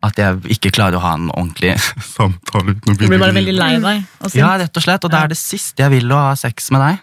At 0.05 0.19
jeg 0.21 0.57
ikke 0.59 0.75
klarer 0.77 0.99
å 0.99 1.05
ha 1.07 1.15
en 1.17 1.31
ordentlig 1.31 1.73
samtale. 2.17 2.77
Du 2.85 3.07
blir 3.07 3.17
bare 3.17 3.37
veldig 3.37 3.55
lei 3.57 3.71
deg. 3.81 4.05
Ja, 4.37 4.53
rett 4.61 4.77
og 4.77 4.85
slett. 4.85 5.07
Og 5.07 5.15
det 5.15 5.23
er 5.23 5.33
det 5.33 5.41
siste 5.41 5.87
jeg 5.87 5.95
vil 5.95 6.13
å 6.13 6.21
ha 6.27 6.35
sex 6.39 6.69
med 6.75 6.85
deg. 6.85 7.01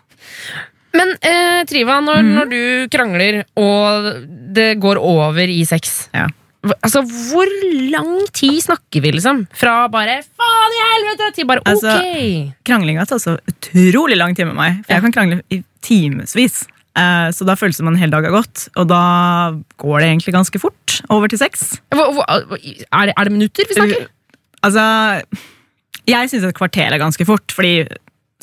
Men 0.97 1.15
eh, 1.23 1.61
Triva, 1.69 1.99
når, 2.03 2.21
når 2.27 2.51
du 2.51 2.61
krangler 2.91 3.41
og 3.59 4.11
det 4.55 4.75
går 4.83 4.99
over 4.99 5.41
i 5.47 5.63
sex 5.67 6.09
Ja. 6.15 6.27
Altså, 6.61 7.01
Hvor 7.01 7.49
lang 7.89 8.27
tid 8.37 8.59
snakker 8.61 9.01
vi, 9.01 9.11
liksom? 9.15 9.47
Fra 9.57 9.87
bare 9.89 10.19
'faen 10.21 10.75
i 10.75 10.81
helvete' 10.91 11.31
til 11.33 11.47
bare 11.49 11.63
'ok'? 11.63 11.71
Altså, 11.71 11.95
Kranglinga 12.67 13.05
tar 13.09 13.17
så 13.17 13.37
utrolig 13.49 14.17
lang 14.17 14.35
tid 14.35 14.45
med 14.45 14.55
meg. 14.55 14.85
For 14.85 14.93
jeg 14.93 15.01
kan 15.01 15.15
krangle 15.15 15.41
i 15.49 15.63
timevis. 15.81 16.67
Eh, 16.93 17.31
så 17.33 17.47
da 17.47 17.55
føles 17.55 17.77
det 17.77 17.81
som 17.81 17.89
en 17.89 17.97
hel 17.97 18.11
dag 18.11 18.27
har 18.27 18.35
gått. 18.35 18.67
Og 18.75 18.87
da 18.91 19.01
går 19.81 19.99
det 20.03 20.07
egentlig 20.11 20.35
ganske 20.35 20.61
fort 20.61 21.01
over 21.09 21.31
til 21.31 21.39
sex. 21.41 21.81
Hva, 21.89 22.11
hva, 22.13 22.25
er, 22.29 23.09
det, 23.09 23.15
er 23.17 23.23
det 23.23 23.33
minutter 23.33 23.65
vi 23.65 23.79
snakker? 23.79 24.07
Altså, 24.61 24.85
jeg 26.05 26.29
syns 26.29 26.45
et 26.45 26.57
kvarter 26.57 26.93
er 26.93 27.01
ganske 27.01 27.25
fort. 27.25 27.51
fordi 27.55 27.87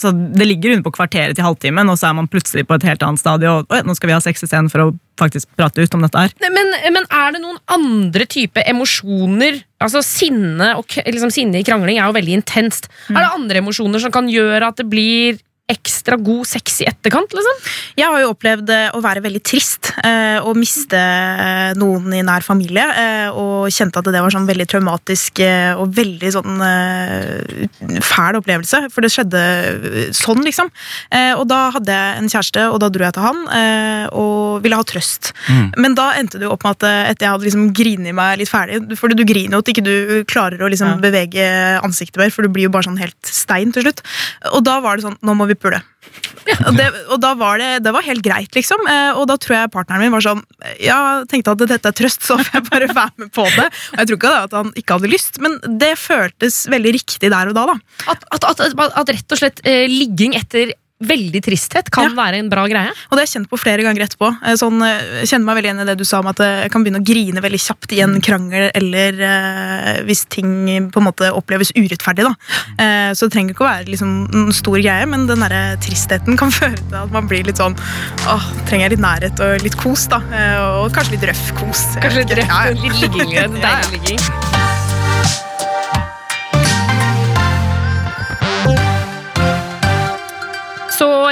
så 0.01 0.13
Det 0.13 0.47
ligger 0.47 0.77
under 0.77 0.87
på 0.87 0.95
kvarteret 0.99 1.37
til 1.37 1.45
halvtimen, 1.47 1.91
og 1.91 1.99
så 1.99 2.11
er 2.11 2.19
man 2.19 2.29
plutselig 2.31 2.67
på 2.69 2.79
et 2.79 2.87
helt 2.87 3.03
annet 3.03 3.23
stadie. 3.23 3.51
Og 3.51 3.67
«Oi, 3.75 3.83
nå 3.87 3.97
skal 3.99 4.11
vi 4.11 4.17
ha 4.17 4.21
sex 4.23 4.45
istedenfor 4.47 4.85
å 4.85 4.89
faktisk 5.19 5.51
prate 5.59 5.83
ut 5.83 5.97
om 5.97 6.05
dette 6.07 6.23
her. 6.23 6.35
Men, 6.55 6.71
men 6.95 7.09
er 7.11 7.35
det 7.35 7.43
noen 7.43 7.59
andre 7.75 8.29
type 8.31 8.63
emosjoner? 8.71 9.63
Altså 9.83 10.03
Sinne 10.07 10.73
og 10.79 10.95
liksom, 11.07 11.33
sinne 11.35 11.61
i 11.61 11.67
krangling 11.67 11.99
er 11.99 12.07
jo 12.07 12.17
veldig 12.17 12.39
intenst. 12.41 12.89
Er 13.11 13.21
det 13.21 13.35
andre 13.35 13.63
emosjoner 13.63 14.03
som 14.03 14.15
kan 14.15 14.31
gjøre 14.31 14.71
at 14.71 14.81
det 14.81 14.87
blir 14.91 15.39
ekstra 15.69 16.17
god 16.17 16.47
sex 16.49 16.81
i 16.83 16.87
etterkant? 16.89 17.33
liksom? 17.37 17.59
Jeg 17.99 18.09
har 18.09 18.23
jo 18.23 18.31
opplevd 18.33 18.71
eh, 18.73 18.89
å 18.97 19.03
være 19.05 19.21
veldig 19.25 19.43
trist 19.45 19.91
eh, 20.03 20.39
og 20.41 20.57
miste 20.57 20.97
eh, 20.99 21.75
noen 21.77 22.09
i 22.17 22.23
nær 22.25 22.45
familie. 22.47 22.85
Eh, 23.03 23.29
og 23.37 23.69
kjente 23.75 24.01
at 24.01 24.09
det 24.09 24.23
var 24.25 24.33
sånn 24.33 24.49
veldig 24.49 24.67
traumatisk 24.71 25.43
og 25.79 25.93
veldig 25.95 26.31
sånn 26.35 26.63
fæl 28.05 28.39
opplevelse. 28.41 28.81
For 28.93 29.05
det 29.05 29.11
skjedde 29.13 29.43
sånn, 30.17 30.41
liksom. 30.47 30.71
Eh, 31.15 31.33
og 31.37 31.45
da 31.51 31.61
hadde 31.77 31.95
jeg 31.95 32.23
en 32.23 32.31
kjæreste, 32.33 32.65
og 32.73 32.81
da 32.83 32.91
dro 32.95 33.07
jeg 33.07 33.17
til 33.19 33.27
han 33.27 33.43
eh, 33.55 34.07
og 34.17 34.63
ville 34.65 34.79
ha 34.79 34.87
trøst. 34.89 35.33
Men 35.79 35.97
da 35.99 36.11
endte 36.19 36.41
det 36.41 36.49
jo 36.49 36.55
opp 36.57 36.65
med 36.67 36.79
at 36.79 36.89
etter 37.13 37.27
jeg 37.29 37.35
hadde 37.35 37.49
liksom 37.49 37.69
grinet 37.77 38.17
meg 38.17 38.39
litt 38.41 38.51
ferdig 38.51 38.97
For 38.99 39.13
du 39.13 39.23
griner 39.29 39.59
jo 39.59 39.63
at 39.63 39.71
ikke 39.73 39.85
du 39.87 39.95
klarer 40.29 40.63
å 40.65 40.71
liksom 40.71 40.89
Ja. 40.89 40.97
bevege 41.03 41.45
ansiktet 41.85 42.17
mer, 42.21 42.31
for 42.33 42.47
du 42.47 42.53
blir 42.53 42.65
jo 42.69 42.73
bare 42.73 42.87
sånn 42.87 42.99
helt 43.01 43.19
stein 43.29 43.73
til 43.75 43.85
slutt. 43.85 44.01
Og 44.55 44.63
da 44.65 44.79
var 44.85 44.97
det 44.97 45.05
sånn, 45.05 45.19
nå 45.27 45.35
må 45.37 45.47
vi 45.51 45.58
pule. 45.63 45.81
Og, 46.65 46.73
det, 46.79 46.87
og 47.13 47.19
da 47.21 47.35
var 47.37 47.59
det, 47.61 47.69
det 47.85 47.93
var 47.93 48.07
helt 48.07 48.23
greit, 48.25 48.49
liksom. 48.57 48.81
Eh, 48.89 49.19
Og 49.21 49.27
da 49.29 49.37
tror 49.37 49.57
jeg 49.59 49.71
partneren 49.75 50.07
min 50.07 50.15
var 50.15 50.25
sånn 50.25 50.41
Ja, 50.81 51.23
tenkte 51.29 51.53
at 51.53 51.65
dette 51.69 51.91
er 51.93 51.97
trøst, 51.99 52.25
så 52.25 52.39
får 52.41 52.57
jeg 52.57 52.67
bare 52.71 52.89
være 53.03 53.13
med 53.25 53.33
på 53.37 53.45
det. 53.53 53.67
Og 53.93 54.01
jeg 54.01 54.09
tror 54.09 54.19
ikke 54.21 54.33
at 54.47 54.57
han 54.57 54.73
ikke 54.81 54.97
hadde 54.99 55.13
lyst, 55.13 55.41
men 55.45 55.59
det 55.83 55.93
føltes 56.01 56.63
veldig 56.73 56.95
riktig 56.97 57.31
der 57.35 57.53
og 57.53 57.59
da, 57.59 57.67
da. 57.75 57.79
At, 58.15 58.25
at, 58.33 58.49
at, 58.49 58.65
at 59.03 59.13
rett 59.19 59.37
og 59.37 59.43
slett 59.43 59.61
eh, 59.69 59.85
ligging 59.93 60.39
etter 60.41 60.73
veldig 60.99 61.41
tristhet 61.47 61.89
kan 61.95 62.11
være 62.17 62.41
en 62.43 62.49
bra 62.51 62.65
greie. 62.67 62.91
Og 62.91 63.15
det 63.15 63.21
har 63.23 63.27
jeg 63.27 63.33
kjent 63.37 63.51
på 63.53 63.59
flere 63.61 63.85
ganger 63.87 64.03
etterpå. 64.07 64.31
Eh, 64.43 64.57
Sånn, 64.59 64.81
eh, 64.83 65.21
jeg 65.23 65.29
kjenner 65.31 65.47
meg 65.47 65.59
veldig 65.59 65.69
igjen 65.71 65.83
i 65.85 65.87
det 65.87 65.97
du 66.01 66.05
sa 66.09 66.19
om 66.23 66.27
at 66.33 66.41
jeg 66.43 66.73
kan 66.75 66.83
begynne 66.83 66.99
å 67.03 67.07
grine 67.07 67.43
veldig 67.45 67.61
kjapt 67.63 67.95
i 67.95 68.01
en 68.03 68.17
krangel, 68.25 68.71
eller 68.75 69.21
eh, 69.29 70.01
hvis 70.09 70.25
ting 70.33 70.91
på 70.91 70.99
en 71.03 71.07
måte 71.07 71.31
oppleves 71.35 71.71
urettferdig. 71.77 72.27
Da. 72.27 72.35
Eh, 72.83 73.11
så 73.15 73.29
det 73.29 73.37
trenger 73.37 73.55
ikke 73.55 73.67
å 73.67 73.71
være 73.71 73.89
liksom, 73.93 74.17
en 74.35 74.51
stor 74.57 74.79
greie, 74.81 75.07
men 75.07 75.29
den 75.31 75.45
der 75.47 75.77
tristheten 75.85 76.37
kan 76.41 76.51
føre 76.61 76.75
til 76.81 76.99
at 77.05 77.15
man 77.15 77.31
blir 77.31 77.47
litt 77.47 77.63
sånn 77.63 77.77
Åh, 78.29 78.49
trenger 78.69 78.89
jeg 78.89 78.97
litt 78.97 79.05
nærhet 79.07 79.41
og 79.45 79.63
litt 79.65 79.79
kos, 79.79 80.09
da. 80.11 80.19
Eh, 80.35 80.59
og 80.83 80.91
kanskje 80.97 81.15
litt 81.17 81.29
røff 81.31 81.47
kos. 81.61 81.87
Kanskje 82.03 82.25
litt 82.27 82.37
røff, 82.41 82.51
Ja, 82.51 82.65
ja. 82.73 82.77
litt 82.83 83.01
ligging, 83.07 83.33
Ja, 83.39 83.47
deilig 83.69 84.03
ligging. 84.03 84.78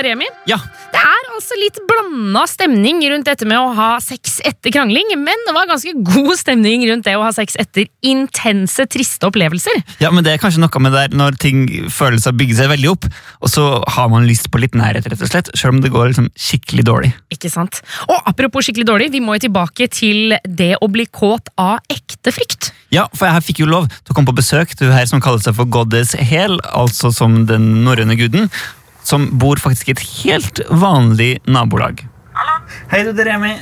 Remi, 0.03 0.29
Ja, 0.49 0.59
det 0.93 1.03
er 1.03 1.31
altså 1.37 1.59
litt 1.61 1.79
blanda 1.89 2.47
stemning 2.49 3.03
rundt 3.11 3.29
dette 3.29 3.47
med 3.49 3.61
å 3.61 3.73
ha 3.77 3.91
sex 4.01 4.41
etter 4.47 4.73
krangling, 4.73 5.13
men 5.21 5.47
det 5.47 5.55
var 5.57 5.69
ganske 5.69 5.93
god 6.07 6.35
stemning 6.41 6.87
rundt 6.89 7.05
det 7.07 7.17
å 7.19 7.25
ha 7.27 7.33
sex 7.37 7.59
etter 7.61 7.89
intense, 8.07 8.87
triste 8.89 9.29
opplevelser. 9.29 9.85
ja, 10.01 10.11
men 10.11 10.25
det 10.25 10.35
er 10.35 10.43
kanskje 10.43 10.63
noe 10.63 10.83
med 10.83 10.97
det 10.97 11.07
der 11.07 11.19
når 11.21 11.37
ting 11.43 11.67
følelser 11.93 12.33
bygger 12.33 12.47
bygge 12.47 12.61
seg 12.61 12.71
veldig 12.71 12.93
opp, 12.93 13.09
og 13.43 13.51
så 13.51 13.65
har 13.97 14.09
man 14.13 14.27
lyst 14.29 14.51
på 14.53 14.61
litt 14.63 14.77
nærhet, 14.79 15.07
rett 15.11 15.23
og 15.23 15.31
slett, 15.31 15.51
selv 15.59 15.77
om 15.77 15.83
det 15.83 15.93
går 15.95 16.13
liksom 16.13 16.31
skikkelig 16.39 16.87
dårlig. 16.87 17.13
Ikke 17.35 17.51
sant? 17.53 17.83
Og 18.09 18.17
apropos 18.31 18.67
skikkelig 18.67 18.87
dårlig, 18.89 19.11
vi 19.15 19.23
må 19.25 19.37
jo 19.37 19.47
tilbake 19.47 19.89
til 19.93 20.37
det 20.45 20.75
å 20.81 20.89
bli 20.93 21.07
kåt 21.11 21.51
av 21.59 21.81
ekte 21.93 22.35
frykt. 22.35 22.73
Ja, 22.95 23.09
for 23.17 23.27
jeg 23.27 23.45
fikk 23.49 23.65
jo 23.65 23.71
lov 23.71 23.89
til 23.91 24.13
å 24.13 24.17
komme 24.17 24.31
på 24.31 24.39
besøk 24.39 24.77
til 24.77 24.89
hun 24.89 24.97
her 24.97 25.09
som 25.11 25.23
kaller 25.23 25.43
seg 25.43 25.57
for 25.59 25.69
Goddess 25.69 26.15
Hel, 26.15 26.61
altså 26.71 27.11
som 27.15 27.43
den 27.49 27.83
norrøne 27.87 28.17
guden, 28.19 28.51
som 29.07 29.29
bor 29.39 29.61
faktisk 29.63 29.91
i 29.91 29.95
et 29.95 30.05
helt 30.25 30.61
vanlig 30.83 31.37
nabolag. 31.47 32.03
Hallo. 32.37 32.59
Hei, 32.91 33.05
du, 33.07 33.13
det 33.15 33.25
er 33.25 33.37
Remi. 33.37 33.55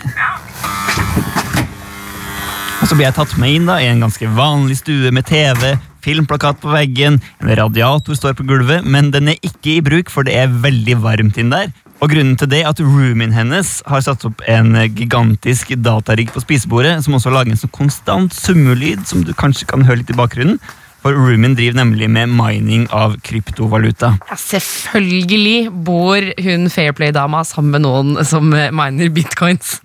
Og 2.81 2.89
så 2.89 2.97
blir 2.97 3.07
jeg 3.07 3.17
tatt 3.17 3.37
med 3.41 3.55
inn 3.55 3.69
da, 3.69 3.79
i 3.81 3.89
en 3.89 4.03
ganske 4.03 4.29
vanlig 4.37 4.81
stue 4.81 5.13
med 5.15 5.25
TV, 5.29 5.77
filmplakat 6.05 6.59
på 6.61 6.73
veggen, 6.73 7.21
en 7.41 7.55
radiator 7.57 8.17
står 8.19 8.35
på 8.37 8.45
gulvet, 8.49 8.85
men 8.85 9.09
den 9.15 9.31
er 9.33 9.39
ikke 9.47 9.79
i 9.79 9.85
bruk, 9.85 10.13
for 10.13 10.27
det 10.27 10.35
er 10.37 10.53
veldig 10.65 10.99
varmt 11.05 11.41
inn 11.41 11.53
der. 11.55 11.73
Og 12.03 12.11
grunnen 12.13 12.37
til 12.37 12.51
det 12.53 12.61
er 12.61 12.69
at 12.69 12.83
roomien 12.85 13.33
hennes 13.33 13.79
har 13.89 14.03
satt 14.05 14.27
opp 14.29 14.43
en 14.51 14.75
gigantisk 14.97 15.73
datarigg 15.81 16.35
på 16.35 16.43
spisebordet, 16.45 16.99
som 17.05 17.17
også 17.17 17.33
lager 17.33 17.55
en 17.55 17.61
sånn 17.61 17.73
konstant 17.73 18.37
summelyd, 18.37 19.07
som 19.09 19.25
du 19.25 19.33
kanskje 19.33 19.69
kan 19.71 19.87
høre 19.89 20.03
litt 20.03 20.13
i 20.13 20.19
bakgrunnen. 20.19 20.59
For 21.05 21.13
Rumin 21.13 21.53
driver 21.53 21.77
nemlig 21.77 22.07
med 22.09 22.31
mining 22.33 22.87
av 22.89 23.19
kryptovaluta. 23.21 24.15
Ja, 24.31 24.37
selvfølgelig 24.41 25.69
bor 25.85 26.25
hun 26.47 26.71
Fairplay-dama 26.73 27.43
sammen 27.45 27.75
med 27.77 27.85
noen 27.85 28.25
som 28.25 28.49
miner 28.49 29.13
bitcoins. 29.13 29.77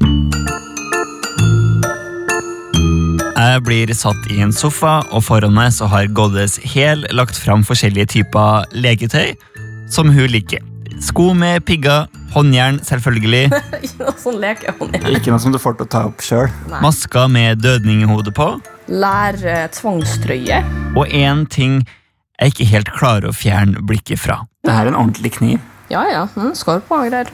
Jeg 3.35 3.65
blir 3.67 3.91
satt 3.95 4.31
i 4.31 4.39
en 4.45 4.55
sofa, 4.55 5.01
og 5.11 5.27
foran 5.27 5.59
meg 5.59 5.75
så 5.75 5.91
har 5.91 6.07
Goddess 6.15 6.55
Hel 6.63 7.03
lagt 7.11 7.35
fram 7.35 7.67
forskjellige 7.67 8.13
typer 8.15 8.71
leketøy 8.71 9.35
som 9.91 10.15
hun 10.15 10.31
liker. 10.31 10.68
Sko 10.99 11.31
med 11.33 11.63
pigger, 11.63 12.07
håndjern 12.33 12.79
selvfølgelig, 12.83 13.45
ikke 13.85 14.03
noe 14.03 14.15
sånn 14.19 14.41
håndjern. 14.43 15.15
ikke 15.15 15.31
noe 15.31 15.39
som 15.39 15.53
du 15.55 15.59
får 15.61 15.77
til 15.79 15.87
å 15.87 15.91
ta 15.93 16.01
opp 16.09 16.23
sjøl. 16.25 16.49
Masker 16.83 17.29
med 17.31 17.63
dødninghode 17.63 18.33
på, 18.35 18.49
Lær 18.89 19.37
uh, 19.45 19.65
tvangstrøye. 19.71 20.59
og 20.97 21.07
én 21.07 21.45
ting 21.47 21.79
jeg 22.39 22.53
ikke 22.53 22.69
helt 22.73 22.91
klarer 22.95 23.29
å 23.29 23.35
fjerne 23.35 23.81
blikket 23.87 24.19
fra. 24.19 24.41
Det 24.63 24.75
her 24.75 24.87
er 24.87 24.93
en 24.93 24.99
ordentlig 24.99 25.33
kniv. 25.39 25.59
Ja, 25.91 26.03
ja. 26.07 26.27
Mm, 26.35 26.53
skarp 26.55 26.91
og 26.91 27.07
greier. 27.09 27.31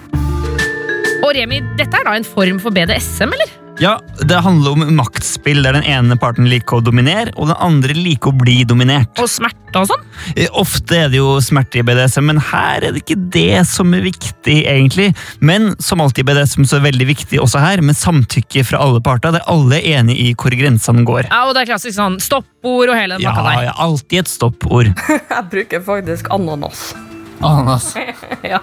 Og 1.25 1.29
Remi, 1.35 1.61
dette 1.79 1.97
er 1.97 2.05
da 2.05 2.15
en 2.17 2.25
form 2.27 2.61
for 2.61 2.73
BDSM, 2.75 3.33
eller? 3.33 3.53
Ja, 3.79 3.99
Det 4.19 4.35
handler 4.39 4.71
om 4.71 4.83
maktspill 4.95 5.59
der 5.65 5.75
den 5.75 5.83
ene 5.83 6.15
parten 6.19 6.47
liker 6.49 6.77
å 6.79 6.83
dominere, 6.83 7.33
og 7.35 7.49
den 7.49 7.57
andre 7.61 7.93
liker 7.97 8.31
å 8.31 8.37
bli 8.39 8.61
dominert. 8.67 9.11
Og 9.19 9.27
smerte 9.29 9.81
og 9.81 9.89
sånn? 9.89 10.05
Eh, 10.39 10.47
Ofte 10.55 10.95
er 11.03 11.09
det 11.11 11.19
jo 11.19 11.33
smerte 11.43 11.81
i 11.81 11.83
BDSM, 11.85 12.23
men 12.31 12.39
her 12.39 12.85
er 12.87 12.95
det 12.95 13.01
ikke 13.03 13.17
det 13.35 13.65
som 13.67 13.91
er 13.93 14.05
viktig, 14.07 14.61
egentlig. 14.71 15.09
Men 15.43 15.73
som 15.83 15.99
alltid 16.01 16.23
i 16.23 16.29
BDSM 16.31 16.63
så 16.63 16.77
er 16.77 16.85
det 16.85 16.87
veldig 16.93 17.09
viktig 17.11 17.41
også 17.43 17.59
her, 17.59 17.83
med 17.83 17.99
samtykke 17.99 18.63
fra 18.65 18.79
alle 18.85 19.01
parter, 19.03 19.35
der 19.35 19.43
alle 19.51 19.81
er 19.81 19.99
enig 19.99 20.15
i 20.23 20.29
hvor 20.39 20.55
grensene 20.55 21.03
går. 21.05 21.27
Ja, 21.27 21.43
og 21.49 21.53
det 21.57 21.65
er 21.65 21.73
klassisk 21.73 21.99
sånn 21.99 22.15
stoppord 22.23 22.89
og 22.89 22.95
hele 22.95 23.19
den 23.19 23.27
Ja, 23.27 23.35
pakka 23.35 23.49
der. 23.51 23.67
ja, 23.67 23.75
alltid 23.89 24.23
et 24.23 24.31
stoppord. 24.31 24.93
Jeg 25.35 25.49
bruker 25.51 25.83
faktisk 25.83 26.31
ananas. 26.33 26.93
Ananas. 27.45 27.93
ja. 28.53 28.61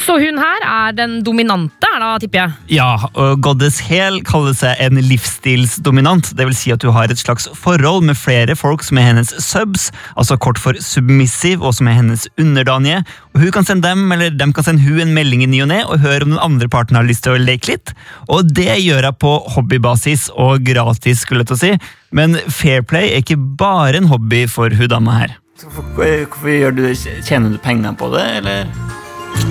Så 0.00 0.16
hun 0.20 0.38
her 0.40 0.64
er 0.64 0.94
den 0.96 1.18
dominante, 1.26 1.88
er 1.90 2.00
da, 2.00 2.10
tipper 2.22 2.40
jeg? 2.40 2.76
Ja, 2.78 2.88
og 3.18 3.40
Goddess 3.44 3.80
Hel 3.84 4.20
kaller 4.26 4.54
seg 4.56 4.80
en 4.80 5.00
livsstilsdominant. 5.04 6.32
Det 6.38 6.46
vil 6.48 6.56
si 6.56 6.72
at 6.72 6.84
hun 6.86 6.94
har 6.96 7.12
et 7.12 7.20
slags 7.20 7.48
forhold 7.58 8.06
med 8.08 8.18
flere 8.18 8.56
folk 8.58 8.84
som 8.86 9.00
er 9.00 9.10
hennes 9.10 9.32
subs, 9.44 9.90
altså 10.16 10.38
kort 10.40 10.60
for 10.62 10.78
submissive, 10.80 11.60
og 11.60 11.76
som 11.76 11.90
er 11.90 11.98
hennes 12.00 12.26
underdanige. 12.40 13.02
Og 13.34 13.44
Hun 13.44 13.52
kan 13.58 13.68
sende 13.68 13.88
dem, 13.88 14.06
eller 14.12 14.32
dem 14.32 14.54
kan 14.56 14.66
sende 14.66 14.86
hun 14.86 15.02
en 15.04 15.14
melding 15.16 15.44
i 15.44 15.50
ny 15.50 15.62
og 15.66 15.70
ne, 15.72 15.82
og 15.86 16.00
høre 16.04 16.24
om 16.26 16.34
den 16.34 16.42
andre 16.42 16.70
parten 16.72 16.96
har 16.98 17.06
lyst 17.06 17.26
til 17.26 17.36
å 17.36 17.42
leke 17.42 17.74
litt. 17.74 17.94
Og 18.28 18.48
det 18.48 18.80
gjør 18.80 19.10
jeg 19.10 19.20
på 19.20 19.36
hobbybasis 19.56 20.30
og 20.36 20.64
gratis, 20.66 21.26
skulle 21.26 21.44
jeg 21.44 21.52
til 21.52 21.58
å 21.58 21.64
si. 21.64 21.74
Men 22.16 22.40
Fairplay 22.48 23.12
er 23.12 23.22
ikke 23.22 23.38
bare 23.38 24.00
en 24.00 24.10
hobby 24.10 24.46
for 24.50 24.72
hun 24.74 24.90
dama 24.90 25.20
her. 25.20 25.39
Hvorfor 25.60 26.48
gjør 26.48 26.74
du 26.76 26.82
det? 26.86 26.94
Tjener 27.26 27.52
du 27.54 27.58
penger 27.62 27.92
på 28.00 28.08
det, 28.14 28.26
eller? 28.40 28.70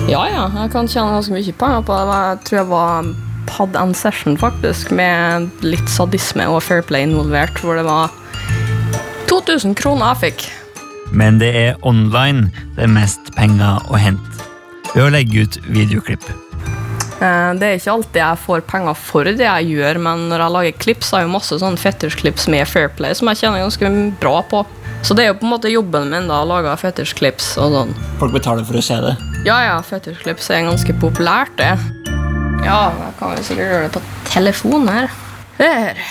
ja, 0.08 0.24
ja. 0.28 0.46
Jeg 0.62 0.70
kan 0.72 0.88
tjene 0.90 1.14
ganske 1.16 1.34
mye 1.34 1.52
penger 1.60 1.84
på 1.86 1.98
det. 1.98 2.16
Jeg 2.20 2.40
tror 2.48 2.58
jeg 2.60 2.70
var 2.70 3.10
hadde 3.50 3.80
en 3.82 3.94
session 3.98 4.36
faktisk 4.38 4.92
med 4.94 5.50
litt 5.66 5.88
sadisme 5.90 6.46
og 6.48 6.62
fair 6.62 6.84
play 6.86 7.02
involvert, 7.06 7.58
hvor 7.64 7.78
det 7.78 7.84
var 7.86 8.12
2000 9.30 9.74
kroner 9.78 10.12
jeg 10.12 10.20
fikk. 10.24 10.44
Men 11.10 11.40
det 11.42 11.50
er 11.58 11.80
online 11.86 12.50
det 12.76 12.86
er 12.86 12.92
mest 12.94 13.32
penger 13.36 13.82
å 13.90 13.98
hente. 13.98 14.46
Ved 14.94 15.04
å 15.06 15.10
legge 15.14 15.44
ut 15.46 15.58
videoklipp. 15.70 16.24
Eh, 17.20 17.52
Det 17.58 17.66
er 17.66 17.76
ikke 17.78 17.92
alltid 17.92 18.20
jeg 18.22 18.42
får 18.46 18.62
penger 18.70 18.94
for 18.98 19.24
det 19.24 19.44
jeg 19.44 19.70
gjør, 19.74 19.98
men 20.02 20.28
når 20.30 20.44
jeg 20.44 20.54
lager 20.56 20.78
klipp, 20.84 21.02
så 21.04 21.16
har 21.18 21.26
jeg 21.26 21.34
masse 21.34 21.58
sånn 21.62 21.78
fetisjklips 21.78 22.48
med 22.48 22.66
Fairplay 22.68 23.14
som 23.14 23.28
jeg 23.30 23.42
tjener 23.42 23.62
ganske 23.66 23.90
bra 24.22 24.40
på. 24.50 24.64
Så 25.02 25.14
det 25.16 25.24
er 25.24 25.30
jo 25.30 25.38
på 25.40 25.46
en 25.48 25.54
måte 25.54 25.70
jobben 25.72 26.10
min, 26.12 26.28
da, 26.28 26.42
å 26.42 26.48
lage 26.48 26.72
fetisjklips 26.80 27.54
og 27.62 27.72
sånn. 27.74 27.92
Folk 28.20 28.34
betaler 28.36 28.66
for 28.68 28.78
å 28.78 28.84
se 28.84 28.98
det. 29.00 29.14
Ja, 29.46 29.56
ja, 29.64 29.76
fetisjklips 29.84 30.50
er 30.52 30.66
ganske 30.68 30.94
populært, 31.00 31.54
det. 31.56 31.72
Ja, 32.66 32.90
jeg 32.92 33.14
kan 33.18 33.32
vi 33.32 33.44
sikkert 33.46 33.72
gjøre 33.72 33.86
det 33.86 33.94
på 33.94 34.02
telefon 34.28 34.90
her. 34.92 35.08
Her. 35.56 36.02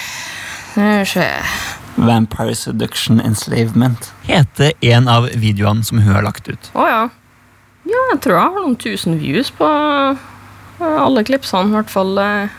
Her 0.74 1.06
ser 1.06 1.30
jeg. 1.36 1.52
Vampire 2.00 2.56
Seduction 2.56 3.20
Enslavement 3.22 4.10
heter 4.24 4.74
en 4.94 5.10
av 5.12 5.28
videoene 5.38 5.84
som 5.86 6.00
hun 6.02 6.16
har 6.16 6.26
lagt 6.26 6.50
ut. 6.50 6.72
Å 6.74 6.88
ja. 6.90 7.04
Ja, 7.90 8.02
jeg 8.14 8.22
tror 8.24 8.38
jeg 8.38 8.56
har 8.56 8.58
noen 8.58 8.78
tusen 8.80 9.20
views 9.22 9.52
på 9.54 9.68
alle 10.80 11.24
klipsene, 11.28 11.70
i 11.72 11.76
hvert 11.76 11.92
fall 11.92 12.20
eh, 12.24 12.58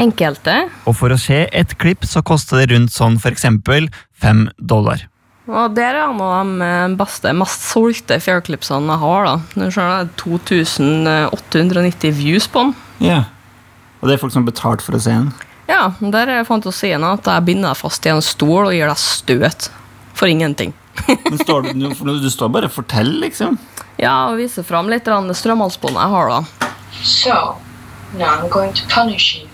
enkelte. 0.00 0.56
Og 0.88 0.96
for 0.98 1.14
å 1.14 1.20
se 1.20 1.44
et 1.52 1.76
klipp 1.80 2.06
så 2.08 2.22
koster 2.26 2.62
det 2.62 2.74
rundt 2.74 2.94
sånn 2.94 3.20
for 3.22 3.34
eksempel 3.34 3.88
fem 4.24 4.48
dollar. 4.56 5.04
Og 5.44 5.74
der 5.76 5.92
er 5.92 6.06
en 6.06 6.20
av 6.24 6.48
de 6.48 6.64
eh, 6.64 6.96
beste, 6.96 7.32
mest 7.36 7.66
solgte 7.68 8.16
fjærklipsene 8.22 8.94
jeg 8.94 9.02
har. 9.02 9.26
da. 9.28 9.34
Nå 9.60 9.68
skjønner 9.68 10.06
jeg 10.06 10.12
2890 10.22 12.14
views 12.16 12.48
på 12.48 12.64
den. 12.64 12.72
Ja. 13.04 13.24
Og 14.00 14.08
det 14.08 14.16
er 14.16 14.22
folk 14.22 14.32
som 14.32 14.44
har 14.44 14.52
betalt 14.52 14.84
for 14.84 14.96
å 14.96 15.02
se 15.04 15.12
den. 15.12 15.34
Ja, 15.68 15.90
der 16.00 16.32
er 16.32 16.48
fantasien 16.48 17.04
at 17.08 17.28
jeg 17.28 17.44
binder 17.44 17.72
deg 17.72 17.80
fast 17.80 18.04
i 18.04 18.12
en 18.12 18.24
stol 18.24 18.70
og 18.70 18.74
gir 18.76 18.88
deg 18.88 19.00
støt 19.00 19.68
for 20.16 20.32
ingenting. 20.32 20.72
Men 21.08 21.38
står 21.40 21.70
du, 21.72 21.86
du 22.24 22.30
står 22.32 22.52
bare 22.52 22.70
og 22.70 22.76
forteller, 22.76 23.26
liksom. 23.26 23.58
Ja, 24.00 24.30
og 24.30 24.40
viser 24.40 24.64
fram 24.66 24.88
litt 24.92 25.08
av 25.08 25.28
det 25.28 25.36
strømhalsbåndet 25.38 26.00
jeg 26.00 26.14
har, 26.16 26.32
da. 26.32 26.70
So, 27.04 27.36
now 28.16 28.32
I'm 28.38 28.48
going 28.48 28.72
to 28.72 28.86
punish 28.88 29.36
you. 29.36 29.48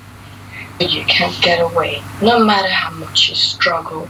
But 0.78 0.94
you 0.94 1.04
can't 1.04 1.37
get 1.42 1.61
away, 1.61 2.02
no 2.22 2.38
matter 2.38 2.70
how 2.70 2.90
much 2.94 3.28
you 3.28 3.35
struggle. 3.37 4.09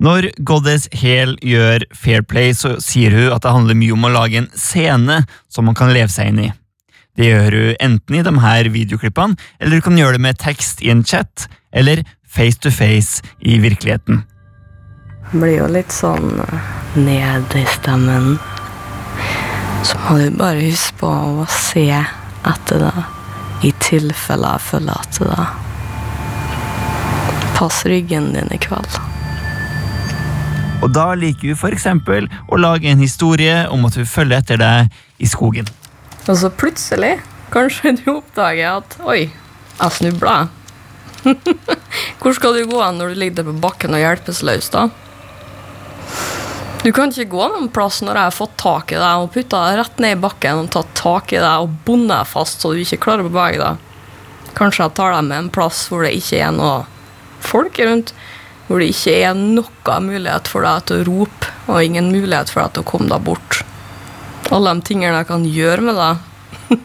Når 0.00 0.30
Goddess 0.48 0.88
Hel 0.96 1.34
gjør 1.44 1.84
Fair 1.92 2.24
Play, 2.24 2.54
så 2.56 2.78
sier 2.80 3.12
hun 3.12 3.34
at 3.34 3.44
det 3.44 3.52
handler 3.52 3.76
mye 3.76 3.92
om 3.92 4.06
å 4.08 4.12
lage 4.14 4.40
en 4.40 4.48
scene 4.56 5.18
som 5.52 5.68
man 5.68 5.76
kan 5.76 5.92
leve 5.92 6.08
seg 6.12 6.32
inn 6.32 6.40
i. 6.46 6.48
Det 7.18 7.28
gjør 7.28 7.56
hun 7.58 7.74
enten 7.84 8.16
i 8.16 8.22
de 8.24 8.32
her 8.40 8.70
videoklippene, 8.72 9.36
eller 9.60 9.76
du 9.76 9.84
kan 9.84 9.98
gjøre 10.00 10.16
det 10.16 10.24
med 10.24 10.40
tekst 10.40 10.80
i 10.80 10.88
en 10.92 11.04
chat, 11.04 11.50
eller 11.76 12.00
face 12.24 12.56
to 12.64 12.72
face 12.72 13.20
i 13.44 13.58
virkeligheten. 13.60 14.22
Blir 15.34 15.58
jo 15.58 15.68
litt 15.68 15.92
sånn 15.92 16.32
ned 16.96 17.52
i 17.60 17.66
stemmen. 17.76 18.38
så 19.84 19.96
må 20.08 20.18
du 20.18 20.30
bare 20.36 20.64
huske 20.64 20.96
på 21.00 21.08
å 21.42 21.46
se 21.48 21.86
etter 21.90 22.82
det 22.86 23.04
i 23.68 23.72
tilfelle 23.80 24.56
jeg 24.56 24.66
føler 24.70 25.04
at 25.04 25.20
det 25.20 25.46
Pass 27.60 27.84
ryggen 27.84 28.32
din 28.32 28.48
i 28.48 28.58
kveld. 28.58 29.09
Og 30.80 30.88
da 30.96 31.10
liker 31.18 31.50
vi 31.50 31.56
f.eks. 31.56 31.86
å 32.48 32.60
lage 32.60 32.88
en 32.88 33.02
historie 33.02 33.66
om 33.68 33.84
at 33.88 33.98
vi 33.98 34.06
følger 34.08 34.40
etter 34.40 34.60
deg 34.60 34.88
i 35.20 35.28
skogen. 35.28 35.68
Og 36.24 36.36
så 36.40 36.48
plutselig, 36.52 37.18
kanskje 37.52 37.98
du 38.00 38.08
oppdager 38.14 38.78
at 38.78 38.96
Oi, 39.04 39.26
jeg 39.80 39.96
snubla. 39.98 40.48
Hvor 42.20 42.36
skal 42.36 42.56
du 42.56 42.64
gå 42.70 42.80
når 42.96 43.12
du 43.12 43.20
ligger 43.20 43.40
der 43.40 43.48
på 43.50 43.60
bakken 43.60 43.96
og 43.96 44.00
hjelpeløs, 44.00 44.70
da? 44.72 44.88
Du 46.80 46.88
kan 46.96 47.12
ikke 47.12 47.28
gå 47.34 47.46
noen 47.52 47.68
plass 47.68 47.98
når 48.00 48.16
jeg 48.16 48.28
har 48.30 48.32
fått 48.38 48.56
tak 48.60 48.94
i 48.94 48.96
deg 48.96 49.20
og 49.20 49.34
putta 49.34 49.58
deg 49.66 49.82
rett 49.82 49.98
ned 50.00 50.14
i 50.16 50.20
bakken 50.22 50.62
og 50.62 50.70
tatt 50.72 50.94
tak 50.96 51.34
i 51.34 51.36
deg 51.36 51.66
og 51.66 51.74
bundet 51.84 52.14
deg 52.14 52.30
fast 52.30 52.64
så 52.64 52.72
du 52.72 52.80
ikke 52.80 53.02
klarer 53.04 53.26
å 53.26 53.28
bevege 53.28 53.60
deg. 53.60 53.82
Kanskje 54.56 54.86
jeg 54.86 54.96
tar 54.96 55.12
deg 55.12 55.26
med 55.28 55.42
en 55.42 55.50
plass 55.52 55.82
hvor 55.90 56.06
det 56.06 56.14
ikke 56.16 56.40
er 56.40 56.54
noe 56.56 56.78
folk 57.44 57.76
rundt, 57.84 58.14
hvor 58.70 58.78
det 58.78 58.92
ikke 58.92 59.16
er 59.26 59.34
noe 59.34 59.94
mulighet 60.04 60.46
for 60.46 60.62
deg 60.62 60.84
til 60.86 61.00
å 61.00 61.06
rope, 61.08 61.48
og 61.66 61.82
ingen 61.82 62.12
mulighet 62.14 62.46
for 62.52 62.62
deg 62.62 62.70
til 62.76 62.84
å 62.84 62.86
komme 62.86 63.10
deg 63.10 63.24
bort. 63.26 63.64
Alle 64.54 64.70
de 64.78 64.86
tingene 64.86 65.18
jeg 65.18 65.26
kan 65.26 65.42
gjøre 65.42 65.82
med 65.88 65.98
deg. 65.98 66.14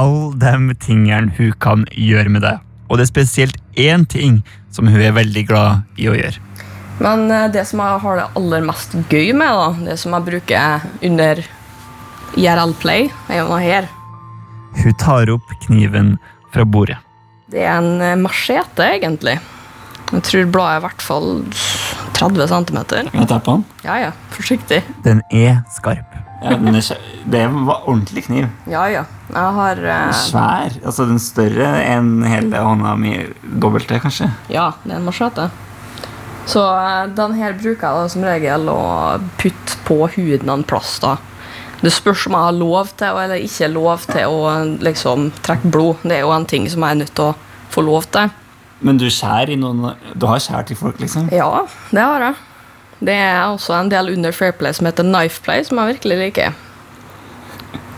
Alle 0.00 0.54
de 0.56 0.72
tingene 0.80 1.36
hun 1.36 1.52
kan 1.60 1.84
gjøre 1.92 2.32
med 2.32 2.40
deg. 2.46 2.64
Og 2.88 2.96
det 2.96 3.04
er 3.04 3.12
spesielt 3.12 3.60
én 3.76 4.08
ting 4.08 4.40
som 4.72 4.88
hun 4.88 5.04
er 5.04 5.12
veldig 5.12 5.44
glad 5.50 5.84
i 6.00 6.08
å 6.08 6.16
gjøre. 6.16 6.40
Men 7.04 7.28
eh, 7.28 7.52
det 7.52 7.68
som 7.68 7.84
jeg 7.84 8.00
har 8.06 8.16
det 8.22 8.28
aller 8.40 8.64
mest 8.64 8.96
gøy 9.12 9.36
med, 9.36 9.52
da, 9.52 9.68
det 9.90 9.98
som 10.00 10.16
jeg 10.16 10.24
bruker 10.30 10.80
under 11.10 11.44
IRL 12.40 12.72
Play, 12.80 13.12
er 13.28 13.36
jo 13.42 13.52
noe 13.52 13.60
her. 13.60 13.84
Hun 14.80 14.96
tar 14.96 15.28
opp 15.36 15.44
kniven 15.66 16.16
fra 16.54 16.64
bordet. 16.64 17.09
Det 17.50 17.64
er 17.66 17.78
en 17.80 17.98
eh, 18.04 18.18
machete, 18.18 18.86
egentlig. 18.86 19.38
Jeg 20.10 20.22
tror 20.26 20.50
bladet 20.50 20.74
er 20.74 20.80
i 20.80 20.84
hvert 20.86 21.02
fall 21.02 21.28
30 22.18 22.50
cm. 22.50 22.78
Kan 23.10 23.22
jeg 23.22 23.30
ta 23.30 23.38
på 23.42 23.56
den? 23.56 23.64
Ja, 23.86 23.96
ja. 24.06 24.10
Forsiktig. 24.34 24.82
Den 25.06 25.22
er 25.30 25.62
skarp. 25.74 26.18
Ja, 26.40 26.56
den 26.56 26.78
er, 26.78 26.86
det 27.28 27.40
en 27.44 27.66
ordentlig 27.68 28.24
kniv. 28.24 28.46
Ja, 28.70 28.86
ja. 28.88 29.04
Jeg 29.30 29.56
har 29.56 29.82
uh, 29.84 30.12
Svær. 30.16 30.76
Altså 30.80 31.06
den 31.06 31.20
større 31.22 31.72
enn 31.84 32.24
hele 32.24 32.62
hånda 32.64 32.94
mi. 32.98 33.16
Dobbelte, 33.42 34.00
kanskje. 34.02 34.30
Ja, 34.50 34.70
det 34.84 34.94
er 34.94 35.02
en 35.02 35.08
machete. 35.10 35.50
Så 36.48 36.62
uh, 36.64 37.10
den 37.12 37.36
her 37.38 37.58
bruker 37.58 37.84
jeg 37.86 37.98
da 37.98 38.06
som 38.14 38.24
regel 38.26 38.70
å 38.72 38.80
putte 39.42 39.82
på 39.86 40.00
huden 40.16 40.54
en 40.54 40.64
plass. 40.66 40.96
da. 41.04 41.18
Det 41.80 41.92
spørs 41.92 42.26
om 42.28 42.36
jeg 42.36 42.46
har 42.46 42.58
lov 42.58 42.90
til 43.00 43.22
eller 43.22 43.40
ikke 43.40 43.70
lov 43.72 44.04
til 44.10 44.28
å 44.28 44.52
liksom 44.84 45.30
trekke 45.44 45.70
blod. 45.72 46.02
Det 46.04 46.18
er 46.18 46.26
jo 46.26 46.34
en 46.34 46.46
ting 46.48 46.68
som 46.68 46.84
jeg 46.84 46.96
er 46.96 47.00
nødt 47.00 47.14
til 47.16 47.30
å 47.30 47.36
få 47.72 47.84
lov 47.86 48.08
til. 48.12 48.32
Men 48.84 49.00
du 49.00 49.06
skjærer 49.12 49.54
i 49.54 49.58
noen 49.60 49.94
Du 50.16 50.26
har 50.28 50.40
skjær 50.40 50.64
til 50.68 50.76
folk, 50.76 51.00
liksom? 51.00 51.28
Ja, 51.32 51.66
det 51.92 52.04
har 52.04 52.26
jeg. 52.30 52.38
Det 53.00 53.16
er 53.16 53.46
også 53.48 53.78
en 53.78 53.88
del 53.92 54.12
under 54.12 54.32
Fair 54.36 54.52
Play 54.56 54.76
som 54.76 54.88
heter 54.88 55.06
Knife 55.06 55.40
Play, 55.44 55.64
som 55.64 55.80
jeg 55.80 55.94
virkelig 55.94 56.18
liker. 56.20 56.58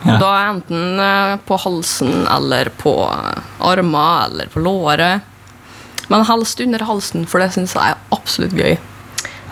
Ja. 0.02 0.16
Da 0.18 0.30
er 0.34 0.48
enten 0.52 1.02
eh, 1.02 1.34
på 1.46 1.58
halsen 1.62 2.24
eller 2.30 2.70
på 2.78 2.94
eh, 3.06 3.42
armer 3.66 4.28
eller 4.28 4.50
på 4.50 4.62
låret. 4.62 5.26
Men 6.10 6.26
helst 6.26 6.60
under 6.60 6.82
halsen, 6.86 7.26
for 7.26 7.42
det 7.42 7.52
syns 7.54 7.74
jeg 7.78 7.94
er 7.94 8.14
absolutt 8.14 8.54
gøy. 8.58 8.74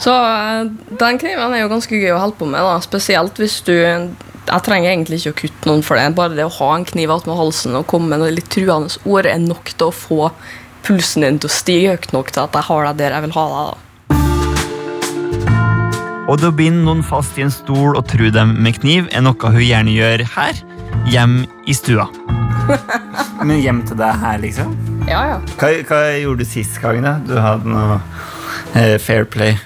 Så 0.01 0.15
eh, 0.17 0.71
den 1.01 1.21
kniven 1.21 1.53
er 1.53 1.65
jo 1.65 1.73
ganske 1.73 2.01
gøy 2.01 2.15
å 2.15 2.23
holde 2.23 2.39
på 2.41 2.49
med, 2.49 2.65
da. 2.65 2.79
spesielt 2.85 3.41
hvis 3.41 3.61
du 3.67 3.75
Jeg 3.77 4.65
trenger 4.67 4.91
egentlig 4.91 5.21
ikke 5.21 5.35
å 5.35 5.41
kutte 5.43 5.69
noen 5.69 5.85
for 5.87 6.01
det. 6.01 6.09
Bare 6.17 6.35
det 6.35 6.47
å 6.49 6.57
ha 6.57 6.71
en 6.75 6.89
kniv 6.89 7.13
attmed 7.15 7.39
halsen 7.39 7.77
og 7.79 7.87
komme 7.91 8.11
med 8.11 8.23
noe 8.25 8.33
litt 8.35 8.49
truende 8.51 8.91
ord 9.05 9.29
er 9.29 9.39
nok 9.39 9.71
til 9.77 9.91
å 9.91 9.95
få 9.95 10.33
pulsen 10.87 11.27
din 11.27 11.39
til 11.39 11.51
å 11.51 11.53
stige 11.53 11.93
høyt 11.93 12.11
nok 12.17 12.33
til 12.33 12.47
at 12.47 12.57
jeg 12.57 12.67
har 12.71 12.89
deg 12.89 12.99
der 13.03 13.15
jeg 13.15 13.27
vil 13.29 13.37
ha 13.37 13.45
deg. 13.53 13.69
da. 13.69 13.87
Og 16.31 16.39
det 16.41 16.47
å 16.47 16.55
binde 16.57 16.85
noen 16.87 17.05
fast 17.05 17.39
i 17.39 17.45
en 17.45 17.51
stol 17.53 17.97
og 17.99 18.05
true 18.11 18.31
dem 18.35 18.57
med 18.65 18.81
kniv 18.81 19.09
er 19.13 19.25
noe 19.27 19.51
hun 19.51 19.63
gjerne 19.63 19.95
gjør 19.95 20.23
her, 20.37 20.61
hjem 21.11 21.41
i 21.67 21.75
stua. 21.77 22.07
Men 23.47 23.59
hjem 23.61 23.85
til 23.87 23.99
deg 24.01 24.21
her, 24.25 24.39
liksom? 24.43 24.77
Ja, 25.11 25.25
ja. 25.27 25.41
Hva, 25.59 25.73
hva 25.89 26.05
gjorde 26.17 26.47
du 26.47 26.49
sist 26.49 26.79
gang, 26.83 27.03
da? 27.05 27.19
Du 27.27 27.35
hadde 27.39 27.71
noe 27.71 27.99
eh, 28.79 28.97
fair 29.03 29.27
play? 29.27 29.59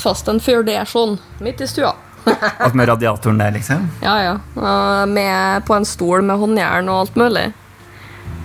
Fast 0.00 0.28
en 0.28 0.40
før 0.44 0.62
det 0.66 0.74
er 0.76 0.88
sånn, 0.88 1.16
midt 1.40 1.60
i 1.64 1.66
stua. 1.70 1.94
Alt 2.60 2.74
med 2.76 2.88
radiatoren 2.90 3.38
der, 3.40 3.54
liksom? 3.54 3.86
Ja, 4.04 4.18
ja. 4.20 4.34
Eh, 4.56 5.06
Med, 5.08 5.64
på 5.64 5.74
en 5.78 5.86
stol 5.88 6.20
med 6.26 6.36
håndjern 6.42 6.88
og 6.92 7.06
alt 7.06 7.16
mulig. 7.16 7.46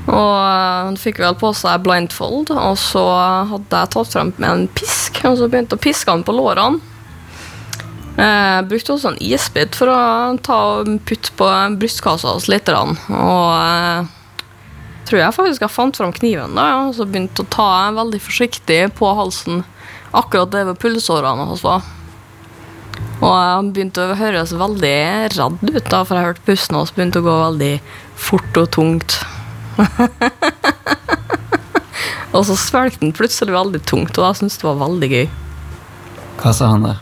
Og 0.07 0.31
eh, 0.39 0.85
han 0.87 0.95
fikk 1.01 1.19
vel 1.19 1.35
på 1.41 1.51
seg 1.57 1.83
blindfold, 1.83 2.53
og 2.55 2.77
så 2.79 3.03
hadde 3.51 3.81
jeg 3.83 3.91
tatt 3.97 4.13
frem 4.13 4.31
med 4.37 4.49
en 4.49 4.67
pisk, 4.79 5.19
og 5.27 5.35
så 5.41 5.49
begynte 5.51 5.75
jeg 5.75 5.81
å 5.81 5.85
piske 5.89 6.13
han 6.15 6.23
på 6.23 6.35
lårene. 6.37 6.79
Jeg 8.15 8.67
brukte 8.71 8.93
også 8.95 9.09
en 9.11 9.17
isbit 9.19 9.75
for 9.75 9.91
å 9.91 9.99
ta 10.39 10.57
og 10.77 10.93
putte 11.03 11.33
på 11.35 11.49
brystkassa 11.81 12.31
hans 12.31 12.47
litt. 12.47 12.69
Og 12.71 13.09
eh, 13.11 14.07
tror 15.05 15.21
jeg 15.21 15.35
faktisk 15.35 15.65
jeg 15.65 15.73
fant 15.73 15.97
fram 15.97 16.13
kniven, 16.15 16.55
da, 16.57 16.65
og 16.85 16.95
så 16.97 17.07
begynte 17.07 17.45
å 17.45 17.51
ta 17.53 17.69
veldig 17.95 18.21
forsiktig 18.23 18.81
på 18.97 19.11
halsen 19.17 19.63
akkurat 20.15 20.51
det 20.53 20.65
ved 20.69 20.81
pulsårene 20.81 21.47
hans 21.49 21.63
var. 21.65 21.85
Og 23.21 23.31
han 23.31 23.71
begynte 23.75 24.03
å 24.03 24.17
høres 24.17 24.53
veldig 24.55 24.97
redd 25.35 25.63
ut, 25.63 25.87
da, 25.91 26.03
for 26.03 26.15
jeg 26.15 26.27
hørte 26.29 26.47
pusten 26.47 26.77
hans 26.77 26.93
begynte 26.95 27.21
å 27.21 27.25
gå 27.25 27.35
veldig 27.41 27.73
fort 28.27 28.59
og 28.59 28.69
tungt. 28.75 29.17
og 32.35 32.41
så 32.47 32.55
svelgte 32.59 33.03
han 33.03 33.15
plutselig 33.15 33.55
veldig 33.55 33.81
tungt, 33.87 34.19
og 34.19 34.29
jeg 34.29 34.41
syntes 34.41 34.61
det 34.61 34.69
var 34.69 34.83
veldig 34.83 35.11
gøy. 35.11 35.25
Hva 36.41 36.55
sa 36.55 36.71
han 36.73 36.87
da? 36.87 36.95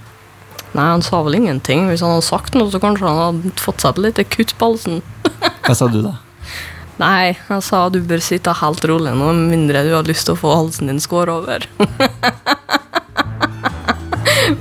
Nei, 0.73 0.87
han 0.89 1.03
sa 1.05 1.21
vel 1.25 1.37
ingenting. 1.37 1.85
Hvis 1.89 2.01
han 2.01 2.15
hadde 2.15 2.25
sagt 2.25 2.55
noe, 2.57 2.71
så 2.73 2.81
kanskje 2.81 3.05
han 3.05 3.21
hadde 3.21 3.53
fått 3.61 3.83
seg 3.83 3.93
et 3.93 4.05
lite 4.07 4.25
kutt 4.25 4.55
på 4.57 4.71
halsen. 4.71 5.03
Hva 5.65 5.75
sa 5.77 5.89
du, 5.91 5.99
da? 6.05 6.15
Nei, 7.03 7.33
jeg 7.35 7.63
sa 7.65 7.89
du 7.91 7.97
bør 8.07 8.21
sitte 8.23 8.53
helt 8.61 8.85
rolig 8.87 9.11
nå, 9.17 9.33
mindre 9.35 9.81
du 9.83 9.91
har 9.91 10.07
lyst 10.07 10.23
til 10.29 10.37
å 10.37 10.39
få 10.39 10.53
halsen 10.55 10.87
din 10.87 11.01
skåret 11.03 11.33
over. 11.35 11.65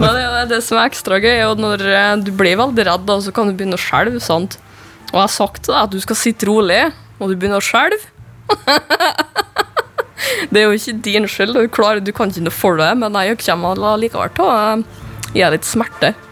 Men 0.00 0.08
det, 0.16 0.22
er 0.24 0.48
det 0.50 0.58
som 0.66 0.78
er 0.80 0.88
ekstra 0.88 1.20
gøy, 1.22 1.36
jo 1.38 1.52
når 1.60 1.84
eh, 1.86 2.16
du 2.24 2.32
blir 2.34 2.58
veldig 2.58 2.86
redd, 2.88 3.04
da, 3.06 3.18
så 3.22 3.30
kan 3.34 3.46
du 3.46 3.54
begynne 3.54 3.78
å 3.78 3.82
skjelve. 3.82 4.18
sant? 4.22 4.58
Og 5.12 5.16
jeg 5.20 5.22
har 5.22 5.30
sagt 5.30 5.62
til 5.62 5.74
deg 5.74 5.82
at 5.84 5.92
du 5.94 6.00
skal 6.02 6.18
sitte 6.18 6.48
rolig, 6.48 6.80
og 7.20 7.30
du 7.30 7.36
begynner 7.36 7.62
å 7.62 7.66
skjelve. 7.66 8.00
det 10.50 10.58
er 10.58 10.66
jo 10.66 10.78
ikke 10.78 10.96
din 11.06 11.28
skyld, 11.30 11.54
du, 11.54 11.70
klarer, 11.70 12.02
du 12.02 12.10
kan 12.16 12.32
ikke 12.32 12.46
noe 12.48 12.56
for 12.56 12.80
det, 12.80 12.90
men 12.98 13.20
jeg 13.22 13.38
kommer 13.44 13.78
likevel 14.02 14.34
til 14.34 14.48
å 14.48 14.56
eh, 14.56 14.82
gi 15.30 15.44
deg 15.44 15.54
litt 15.54 15.68
smerte. 15.68 16.14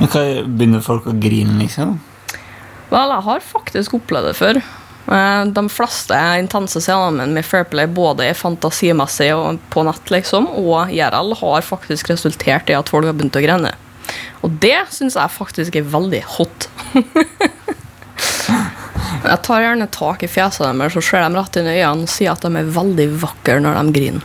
Men 0.00 0.10
hva, 0.10 0.22
begynner 0.42 0.82
folk 0.84 1.06
å 1.08 1.14
grine, 1.16 1.54
liksom? 1.62 1.94
Vel, 2.94 3.10
jeg 3.10 3.26
har 3.26 3.40
faktisk 3.42 3.96
opplevd 3.98 4.28
det 4.30 4.34
før. 4.38 4.58
Eh, 5.10 5.44
De 5.56 5.62
fleste 5.72 6.18
intense 6.38 6.80
scenene 6.80 7.26
med 7.34 7.46
Fair 7.46 7.66
Play, 7.66 7.88
både 7.90 8.28
fantasimessig 8.38 9.32
og 9.34 9.58
på 9.74 9.82
nett, 9.86 10.12
liksom, 10.14 10.46
og 10.62 10.92
IRL, 10.94 11.34
har 11.40 11.66
faktisk 11.66 12.12
resultert 12.12 12.70
i 12.70 12.76
at 12.78 12.92
folk 12.92 13.08
har 13.08 13.16
begynt 13.16 13.40
å 13.40 13.42
grene. 13.42 13.72
Og 14.44 14.60
det 14.62 14.76
syns 14.94 15.16
jeg 15.18 15.32
faktisk 15.32 15.76
er 15.80 15.90
veldig 15.90 16.22
hot. 16.36 16.68
jeg 19.24 19.38
tar 19.48 19.64
gjerne 19.64 19.88
tak 19.90 20.22
i 20.22 20.30
fjeset 20.30 20.68
deres 20.68 20.98
og 21.00 21.06
ser 21.06 21.24
dem 21.24 21.38
rett 21.38 21.58
inn 21.58 21.72
i 21.72 21.80
øynene 21.80 22.06
og 22.06 22.12
sier 22.12 22.36
at 22.36 22.44
de 22.44 22.50
er 22.60 22.74
veldig 22.78 23.08
vakre 23.24 23.58
når 23.64 23.80
de 23.80 23.84
griner. 23.98 24.24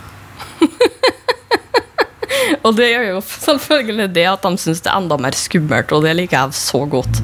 og 2.65 2.71
det 2.77 2.91
gjør 2.91 3.05
jo 3.15 3.19
selvfølgelig 3.25 4.09
det 4.19 4.27
at 4.35 4.45
de 4.45 4.51
syns 4.61 4.83
det 4.83 4.91
er 4.91 4.99
enda 4.99 5.17
mer 5.17 5.35
skummelt, 5.39 5.95
og 5.95 6.05
det 6.05 6.13
liker 6.19 6.43
jeg 6.43 6.59
så 6.59 6.83
godt. 6.91 7.23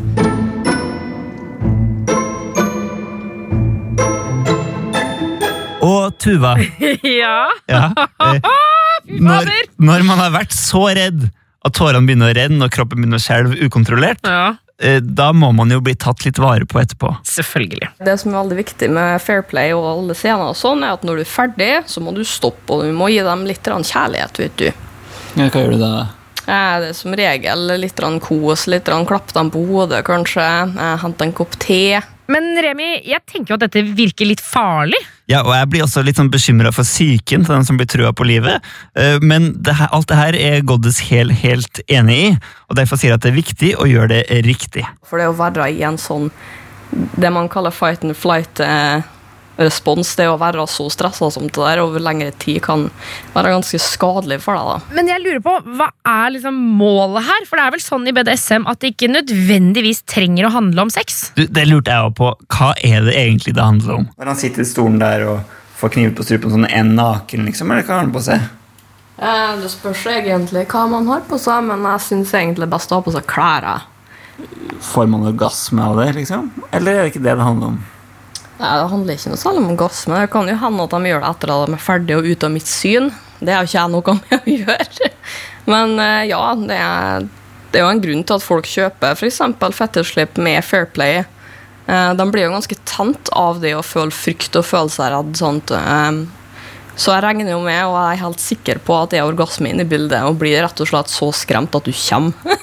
Og 5.86 6.16
Tuva, 6.22 6.56
ja. 7.22 7.38
ja, 7.70 7.88
eh, 8.26 8.54
når, 9.22 9.52
når 9.78 10.06
man 10.08 10.22
har 10.24 10.32
vært 10.34 10.56
så 10.56 10.88
redd 10.98 11.28
at 11.66 11.76
tårene 11.78 12.06
begynner 12.08 12.32
å 12.32 12.38
renne 12.38 12.68
og 12.68 12.74
kroppen 12.74 13.02
begynner 13.02 13.22
å 13.22 13.24
skjelve 13.26 13.58
ukontrollert, 13.66 14.26
eh, 14.26 14.98
da 15.02 15.32
må 15.34 15.52
man 15.58 15.74
jo 15.74 15.82
bli 15.86 15.96
tatt 15.98 16.26
litt 16.26 16.42
vare 16.42 16.66
på 16.70 16.82
etterpå. 16.82 17.12
Selvfølgelig. 17.30 17.92
Det 18.06 18.18
som 18.22 18.34
er 18.34 18.40
veldig 18.40 18.60
viktig 18.62 18.90
med 18.98 19.22
Fair 19.22 19.46
Play 19.46 19.74
og 19.78 19.88
alle 19.92 20.18
scener, 20.18 20.54
og 20.54 20.60
sånn, 20.60 20.86
er 20.86 20.98
at 20.98 21.06
når 21.06 21.22
du 21.22 21.26
er 21.26 21.32
ferdig, 21.32 21.72
så 21.90 22.04
må 22.06 22.14
du 22.16 22.24
stoppe, 22.26 22.70
og 22.74 22.86
du 22.86 22.94
må 22.96 23.10
gi 23.14 23.22
dem 23.26 23.46
litt 23.50 23.66
kjærlighet. 23.66 24.42
vet 24.42 24.62
du. 24.62 24.70
Ja, 25.36 25.50
hva 25.50 25.64
gjør 25.66 25.76
du 25.76 25.82
da? 25.84 25.94
Eh, 26.46 26.74
Det 26.82 26.90
er 26.92 26.98
som 26.98 27.18
regel 27.18 27.72
litt 27.82 28.02
kos, 28.26 28.68
litt 28.70 28.90
klapp 29.10 29.34
dem 29.34 29.54
på 29.54 29.66
hodet, 29.70 30.06
kanskje. 30.06 30.50
Hente 31.02 31.26
en 31.26 31.34
kopp 31.34 31.58
te. 31.62 32.02
Men 32.32 32.56
Remi, 32.64 33.02
jeg 33.06 33.22
tenker 33.30 33.54
jo 33.54 33.58
at 33.60 33.66
dette 33.68 33.84
virker 33.98 34.30
litt 34.30 34.42
farlig. 34.42 35.00
Ja, 35.30 35.42
og 35.42 35.54
jeg 35.56 35.70
blir 35.74 35.84
også 35.86 36.04
litt 36.06 36.20
sånn 36.20 36.30
bekymra 36.34 36.72
for 36.74 36.86
psyken 36.86 37.46
til 37.46 37.56
den 37.56 37.66
som 37.66 37.80
blir 37.80 37.90
trua 37.90 38.12
på 38.14 38.28
livet. 38.28 38.66
Eh, 38.98 39.18
Men 39.22 39.54
det 39.66 39.78
her, 39.80 39.90
alt 39.94 40.10
det 40.12 40.20
her 40.20 40.38
er 40.38 40.66
Goddes 40.66 41.00
helt, 41.10 41.34
helt 41.42 41.82
enig 41.88 42.18
i, 42.28 42.30
og 42.70 42.78
derfor 42.78 43.02
sier 43.02 43.14
jeg 43.14 43.20
at 43.20 43.26
det 43.26 43.34
er 43.34 43.40
viktig 43.42 43.72
å 43.82 43.90
gjøre 43.90 44.14
det 44.14 44.44
riktig. 44.46 44.86
For 45.06 45.22
det 45.22 45.30
å 45.32 45.38
være 45.38 45.72
i 45.74 45.84
en 45.86 45.98
sånn 46.02 46.32
Det 47.18 47.32
man 47.34 47.50
kaller 47.50 47.74
fight 47.74 48.04
and 48.06 48.16
flight-respons, 49.56 50.16
det 50.16 50.28
å 50.30 50.38
være 50.40 50.66
så 50.68 50.88
stressa 50.92 51.30
som 51.32 51.44
det 51.48 51.56
der 51.56 51.82
over 51.84 52.00
lengre 52.00 52.32
tid, 52.40 52.62
kan 52.64 52.90
være 53.34 53.54
ganske 53.56 53.80
skadelig 53.80 54.42
for 54.44 54.56
deg. 54.56 54.66
da. 54.66 54.96
Men 54.96 55.08
jeg 55.08 55.22
lurer 55.24 55.42
på, 55.44 55.56
hva 55.78 55.90
er 56.06 56.34
liksom 56.36 56.54
målet 56.80 57.24
her? 57.26 57.46
For 57.48 57.58
det 57.58 57.66
er 57.66 57.72
vel 57.76 57.84
sånn 57.84 58.08
i 58.08 58.14
BDSM 58.16 58.68
at 58.68 58.80
det 58.82 58.94
ikke 58.94 59.12
nødvendigvis 59.14 60.04
trenger 60.06 60.48
å 60.50 60.54
handle 60.56 60.82
om 60.88 60.90
sex? 60.94 61.32
Du, 61.36 61.46
det 61.48 61.68
lurte 61.70 61.92
jeg 61.92 62.10
også 62.10 62.18
på. 62.20 62.34
Hva 62.56 62.74
er 62.84 63.08
det 63.08 63.16
egentlig 63.16 63.56
det 63.56 63.64
handler 63.66 64.02
om? 64.02 64.10
Når 64.20 64.34
han 64.34 64.36
sitter 64.44 64.66
i 64.66 64.70
stolen 64.70 65.00
der 65.02 65.26
og 65.30 65.58
får 65.80 65.96
kniver 65.96 66.16
på 66.18 66.28
strupen 66.28 66.54
sånn 66.54 66.70
en 66.70 66.94
naken, 66.98 67.48
liksom, 67.50 67.72
eller 67.72 67.84
hva 67.88 67.98
har 67.98 68.06
han 68.06 68.14
på 68.16 68.24
seg? 68.24 68.46
Eh, 69.16 69.52
Det 69.62 69.72
spørs 69.72 70.06
egentlig 70.12 70.66
hva 70.72 70.86
man 70.92 71.08
har 71.08 71.22
på 71.28 71.40
seg, 71.40 71.64
men 71.64 71.84
jeg 71.96 72.08
syns 72.10 72.34
egentlig 72.36 72.70
best 72.72 72.92
å 72.92 73.00
ha 73.00 73.06
på 73.06 73.14
seg 73.16 73.28
klær. 73.30 73.68
Får 74.84 75.08
man 75.08 75.24
orgasme 75.30 75.80
av 75.80 75.96
det, 76.02 76.10
liksom? 76.18 76.50
Eller 76.76 76.92
er 76.98 77.06
det 77.06 77.14
ikke 77.14 77.24
det 77.24 77.38
det 77.40 77.46
handler 77.46 77.76
om? 77.76 77.78
Nei, 78.60 78.72
Det 78.80 78.90
handler 78.92 79.18
ikke 79.18 79.32
noe 79.34 79.42
særlig 79.42 79.62
om 79.64 79.72
orgasme. 79.74 80.20
Det 80.24 80.32
kan 80.32 80.48
jo 80.48 80.56
hende 80.62 80.84
at 80.88 80.94
de 80.96 81.10
gjør 81.12 81.24
det 81.26 81.30
etter 81.34 81.52
at 81.56 81.66
de 81.68 81.76
er 81.76 81.84
ferdige 81.84 82.20
og 82.22 82.30
ute 82.32 82.48
av 82.48 82.54
mitt 82.56 82.70
syn. 82.72 83.10
Det 83.42 83.52
har 83.52 83.66
jo 83.66 83.70
ikke 83.72 83.82
jeg 83.82 83.92
noe 83.92 84.14
med 84.22 84.36
å 84.38 84.56
gjøre. 84.62 85.10
Men 85.68 85.98
eh, 86.00 86.24
ja, 86.32 86.42
det 86.62 86.78
er, 86.80 87.26
det 87.74 87.82
er 87.82 87.84
jo 87.84 87.92
en 87.92 88.04
grunn 88.06 88.24
til 88.24 88.38
at 88.40 88.46
folk 88.46 88.70
kjøper 88.70 89.18
f.eks. 89.18 89.42
fetisjslipp 89.76 90.40
med 90.40 90.64
Fairplay. 90.64 91.24
Eh, 91.88 92.12
De 92.16 92.28
blir 92.32 92.48
jo 92.48 92.54
ganske 92.56 92.78
tent 92.88 93.30
av 93.36 93.60
det 93.64 93.74
å 93.76 93.84
føle 93.84 94.16
frykt 94.16 94.56
og 94.62 94.66
føle 94.70 94.94
seg 94.94 95.12
redd. 95.18 95.36
Sånt. 95.42 95.76
eh, 95.76 96.24
Så 96.96 97.12
jeg 97.12 97.26
regner 97.26 97.52
jo 97.52 97.60
med, 97.60 97.82
og 97.90 97.98
jeg 98.00 98.16
er 98.16 98.24
helt 98.24 98.40
sikker 98.40 98.80
på 98.88 98.96
at 99.02 99.12
det 99.12 99.20
er 99.20 99.28
orgasme 99.28 99.68
inne 99.74 99.84
i 99.84 99.90
bildet, 99.92 100.22
og 100.24 100.40
blir 100.40 100.62
rett 100.64 100.80
og 100.80 100.88
slett 100.88 101.12
så 101.12 101.28
skremt 101.36 101.76
at 101.76 101.84
du 101.84 101.92
kommer. 101.92 102.32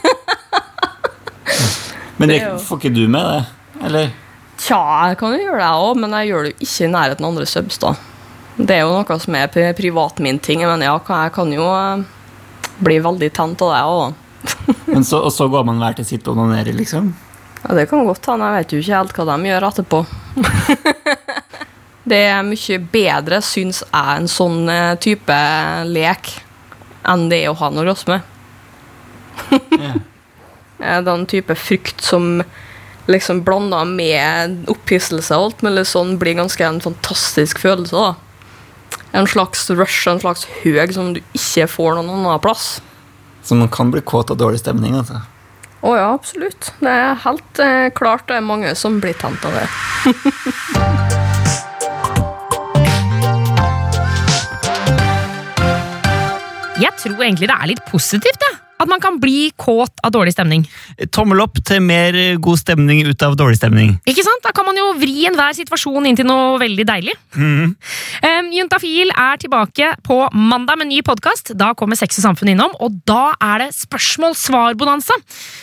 Men 2.16 2.28
det, 2.31 2.40
får 2.64 2.78
ikke 2.81 2.94
du 2.94 3.05
med 3.11 3.24
det? 3.28 3.42
Eller? 3.88 4.11
Tja, 4.62 4.79
jeg 5.11 5.18
kan 5.18 5.33
jo 5.35 5.40
gjøre 5.42 5.59
det 5.59 5.66
jeg 5.66 5.85
òg, 5.85 5.96
men 5.98 6.12
jeg 6.14 6.29
gjør 6.29 6.44
det 6.44 6.51
jo 6.53 6.66
ikke 6.68 6.87
i 6.87 6.90
nærheten 6.92 7.25
av 7.27 7.33
andre 7.33 7.46
subs. 7.51 7.81
da. 7.83 7.94
Det 8.57 8.77
er 8.77 8.85
jo 8.85 8.92
noe 8.94 9.18
som 9.18 9.37
er 9.38 9.72
privat 9.75 10.20
min 10.22 10.38
ting, 10.38 10.62
men 10.68 10.85
ja, 10.85 10.94
jeg 11.01 11.33
kan 11.35 11.51
jo 11.55 11.66
eh, 11.72 12.05
bli 12.85 13.01
veldig 13.03 13.31
tent 13.35 13.64
av 13.64 13.72
det 13.72 13.81
òg. 13.90 14.20
Men 14.92 15.05
så, 15.07 15.20
og 15.22 15.31
så 15.31 15.46
går 15.46 15.62
man 15.66 15.79
hver 15.79 15.94
til 15.94 16.07
sitt 16.07 16.27
og 16.27 16.35
onanerer, 16.35 16.75
liksom? 16.75 17.12
Ja, 17.62 17.75
det 17.79 17.87
kan 17.90 18.03
godt 18.07 18.27
hende. 18.27 18.48
Jeg 18.51 18.59
vet 18.59 18.72
jo 18.75 18.81
ikke 18.83 18.96
helt 18.98 19.18
hva 19.18 19.27
de 19.29 19.51
gjør 19.51 19.66
etterpå. 19.68 20.01
det 22.11 22.18
er 22.27 22.40
mye 22.46 22.79
bedre, 22.94 23.38
syns 23.46 23.85
jeg, 23.85 24.16
en 24.16 24.31
sånn 24.31 24.66
eh, 24.70 24.96
type 25.03 25.38
lek 25.90 26.33
enn 27.07 27.29
det 27.31 27.44
å 27.51 27.55
ha 27.59 27.70
en 27.70 27.83
orgasme. 27.83 28.18
Eh, 29.51 30.98
Den 31.07 31.27
type 31.31 31.55
frykt 31.55 32.03
som 32.03 32.42
liksom 33.11 33.43
blanda 33.47 33.83
med 33.88 34.69
opphisselse 34.71 35.35
og 35.37 35.49
alt 35.49 35.65
mulig 35.67 35.87
sånn, 35.91 36.17
blir 36.21 36.38
ganske 36.38 36.67
en 36.67 36.81
fantastisk 36.85 37.62
følelse. 37.62 37.97
da. 37.97 38.15
En 39.12 39.27
slags 39.29 39.69
rush, 39.71 40.09
en 40.09 40.21
slags 40.23 40.47
høg 40.62 40.95
som 40.95 41.12
du 41.17 41.21
ikke 41.35 41.67
får 41.69 41.99
noen 41.99 42.15
annen 42.15 42.41
plass. 42.43 42.81
Så 43.43 43.59
man 43.59 43.69
kan 43.69 43.91
bli 43.91 44.01
kåt 44.01 44.31
av 44.31 44.38
dårlig 44.38 44.62
stemning, 44.62 44.95
altså? 44.97 45.21
Å 45.83 45.97
ja, 45.99 46.12
absolutt. 46.15 46.71
Det 46.79 46.93
er 46.95 47.19
helt 47.25 47.59
eh, 47.59 47.88
klart 47.91 48.29
det 48.31 48.38
er 48.38 48.47
mange 48.47 48.71
som 48.79 49.01
blir 49.03 49.19
tent 49.19 49.43
av 49.49 49.53
det. 49.59 49.67
Jeg 56.83 56.95
tror 56.99 57.21
egentlig 57.23 57.47
det 57.51 57.55
er 57.55 57.69
litt 57.71 57.83
positivt, 57.91 58.43
jeg. 58.43 58.62
At 58.83 58.90
man 58.90 59.03
kan 59.03 59.18
bli 59.23 59.53
kåt 59.61 60.03
av 60.03 60.12
dårlig 60.14 60.35
stemning. 60.35 60.66
Tommel 61.14 61.42
opp 61.45 61.61
til 61.66 61.83
mer 61.85 62.16
god 62.42 62.61
stemning 62.61 63.05
ut 63.07 63.23
av 63.25 63.37
dårlig 63.38 63.61
stemning. 63.61 63.97
Ikke 64.09 64.25
sant? 64.27 64.42
Da 64.42 64.53
kan 64.55 64.66
man 64.66 64.79
jo 64.79 64.90
vri 64.99 65.27
enhver 65.31 65.55
situasjon 65.57 66.09
inn 66.09 66.18
til 66.18 66.27
noe 66.29 66.59
veldig 66.62 66.87
deilig. 66.88 67.14
Mm. 67.37 67.75
Um, 68.27 68.51
Juntafil 68.53 69.12
er 69.14 69.38
tilbake 69.40 69.92
på 70.07 70.18
mandag 70.35 70.81
med 70.81 70.90
ny 70.90 71.03
podkast. 71.07 71.55
Da 71.59 71.73
kommer 71.79 71.99
Sex 71.99 72.18
og 72.18 72.27
samfunn 72.27 72.53
innom, 72.55 72.75
og 72.83 72.97
da 73.09 73.37
er 73.38 73.64
det 73.64 73.71
spørsmål-svar-bonanza. 73.77 75.14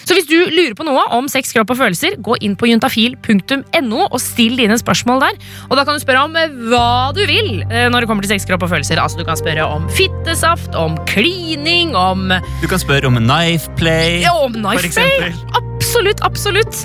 Så 0.08 0.15
hvis 0.15 0.29
du 0.29 0.38
lurer 0.47 0.75
på 0.77 0.86
noe 0.88 1.03
om 1.17 1.27
sex, 1.32 1.51
kropp 1.55 1.73
og 1.73 1.79
følelser, 1.82 2.15
gå 2.23 2.38
inn 2.45 2.55
på 2.60 2.69
juntafil.no 2.69 4.05
og 4.05 4.19
still 4.23 4.55
dine 4.60 4.77
spørsmål 4.79 5.25
der. 5.25 5.39
Og 5.67 5.75
da 5.77 5.86
kan 5.86 5.97
du 5.97 6.03
spørre 6.03 6.23
om 6.27 6.38
eh, 6.39 6.55
hva 6.71 7.12
du 7.15 7.21
vil 7.29 7.63
eh, 7.67 7.88
når 7.91 8.03
det 8.05 8.12
kommer 8.12 8.25
til 8.25 8.34
sex, 8.34 8.47
kropp 8.49 8.65
og 8.65 8.73
følelser. 8.73 9.01
Altså 9.01 9.19
Du 9.19 9.25
kan 9.27 9.39
spørre 9.39 9.67
om 9.67 9.89
fittesaft, 9.93 10.77
om 10.79 10.97
klining, 11.10 11.95
om 11.97 12.32
Du 12.63 12.67
kan 12.69 12.82
spørre 12.82 13.08
om 13.09 13.17
knife 13.17 13.71
play, 13.79 14.21
ja, 14.23 14.33
om 14.37 14.53
knife 14.53 14.91
play. 14.93 15.33
Absolutt, 15.79 16.21
absolutt. 16.21 16.83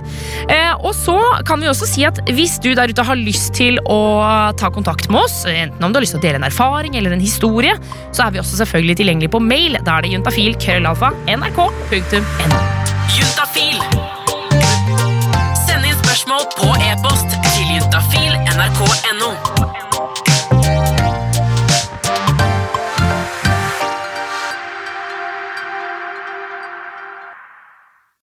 Eh, 0.49 0.73
og 0.81 0.95
så 0.97 1.17
kan 1.47 1.61
vi 1.61 1.69
også 1.69 1.87
si 1.89 2.05
at 2.09 2.21
hvis 2.33 2.57
du 2.63 2.71
der 2.77 2.89
ute 2.89 3.05
har 3.05 3.19
lyst 3.21 3.53
til 3.59 3.77
å 3.91 3.99
ta 4.59 4.71
kontakt 4.73 5.11
med 5.13 5.21
oss, 5.25 5.43
enten 5.51 5.85
om 5.85 5.93
du 5.93 5.99
har 5.99 6.07
lyst 6.07 6.17
til 6.17 6.23
å 6.23 6.25
dele 6.25 6.41
en 6.41 6.49
erfaring 6.49 6.97
eller 6.97 7.13
en 7.17 7.23
historie, 7.23 7.75
så 8.15 8.27
er 8.27 8.37
vi 8.37 8.41
også 8.43 8.63
selvfølgelig 8.63 8.97
tilgjengelig 9.03 9.33
på 9.35 9.43
mail. 9.45 9.77
Da 9.85 9.99
er 9.99 10.07
det 10.07 10.15
juntafil 10.15 10.57
krøllalfa 10.63 11.13
nrk.no. 11.35 12.63
Juntafil. 13.19 13.83
Send 15.67 15.85
inn 15.85 15.99
spørsmål 16.01 16.49
på 16.57 16.71
e-post 16.89 17.37
til 17.51 17.77
juntafil 17.77 18.39
nrk.no. 18.55 19.34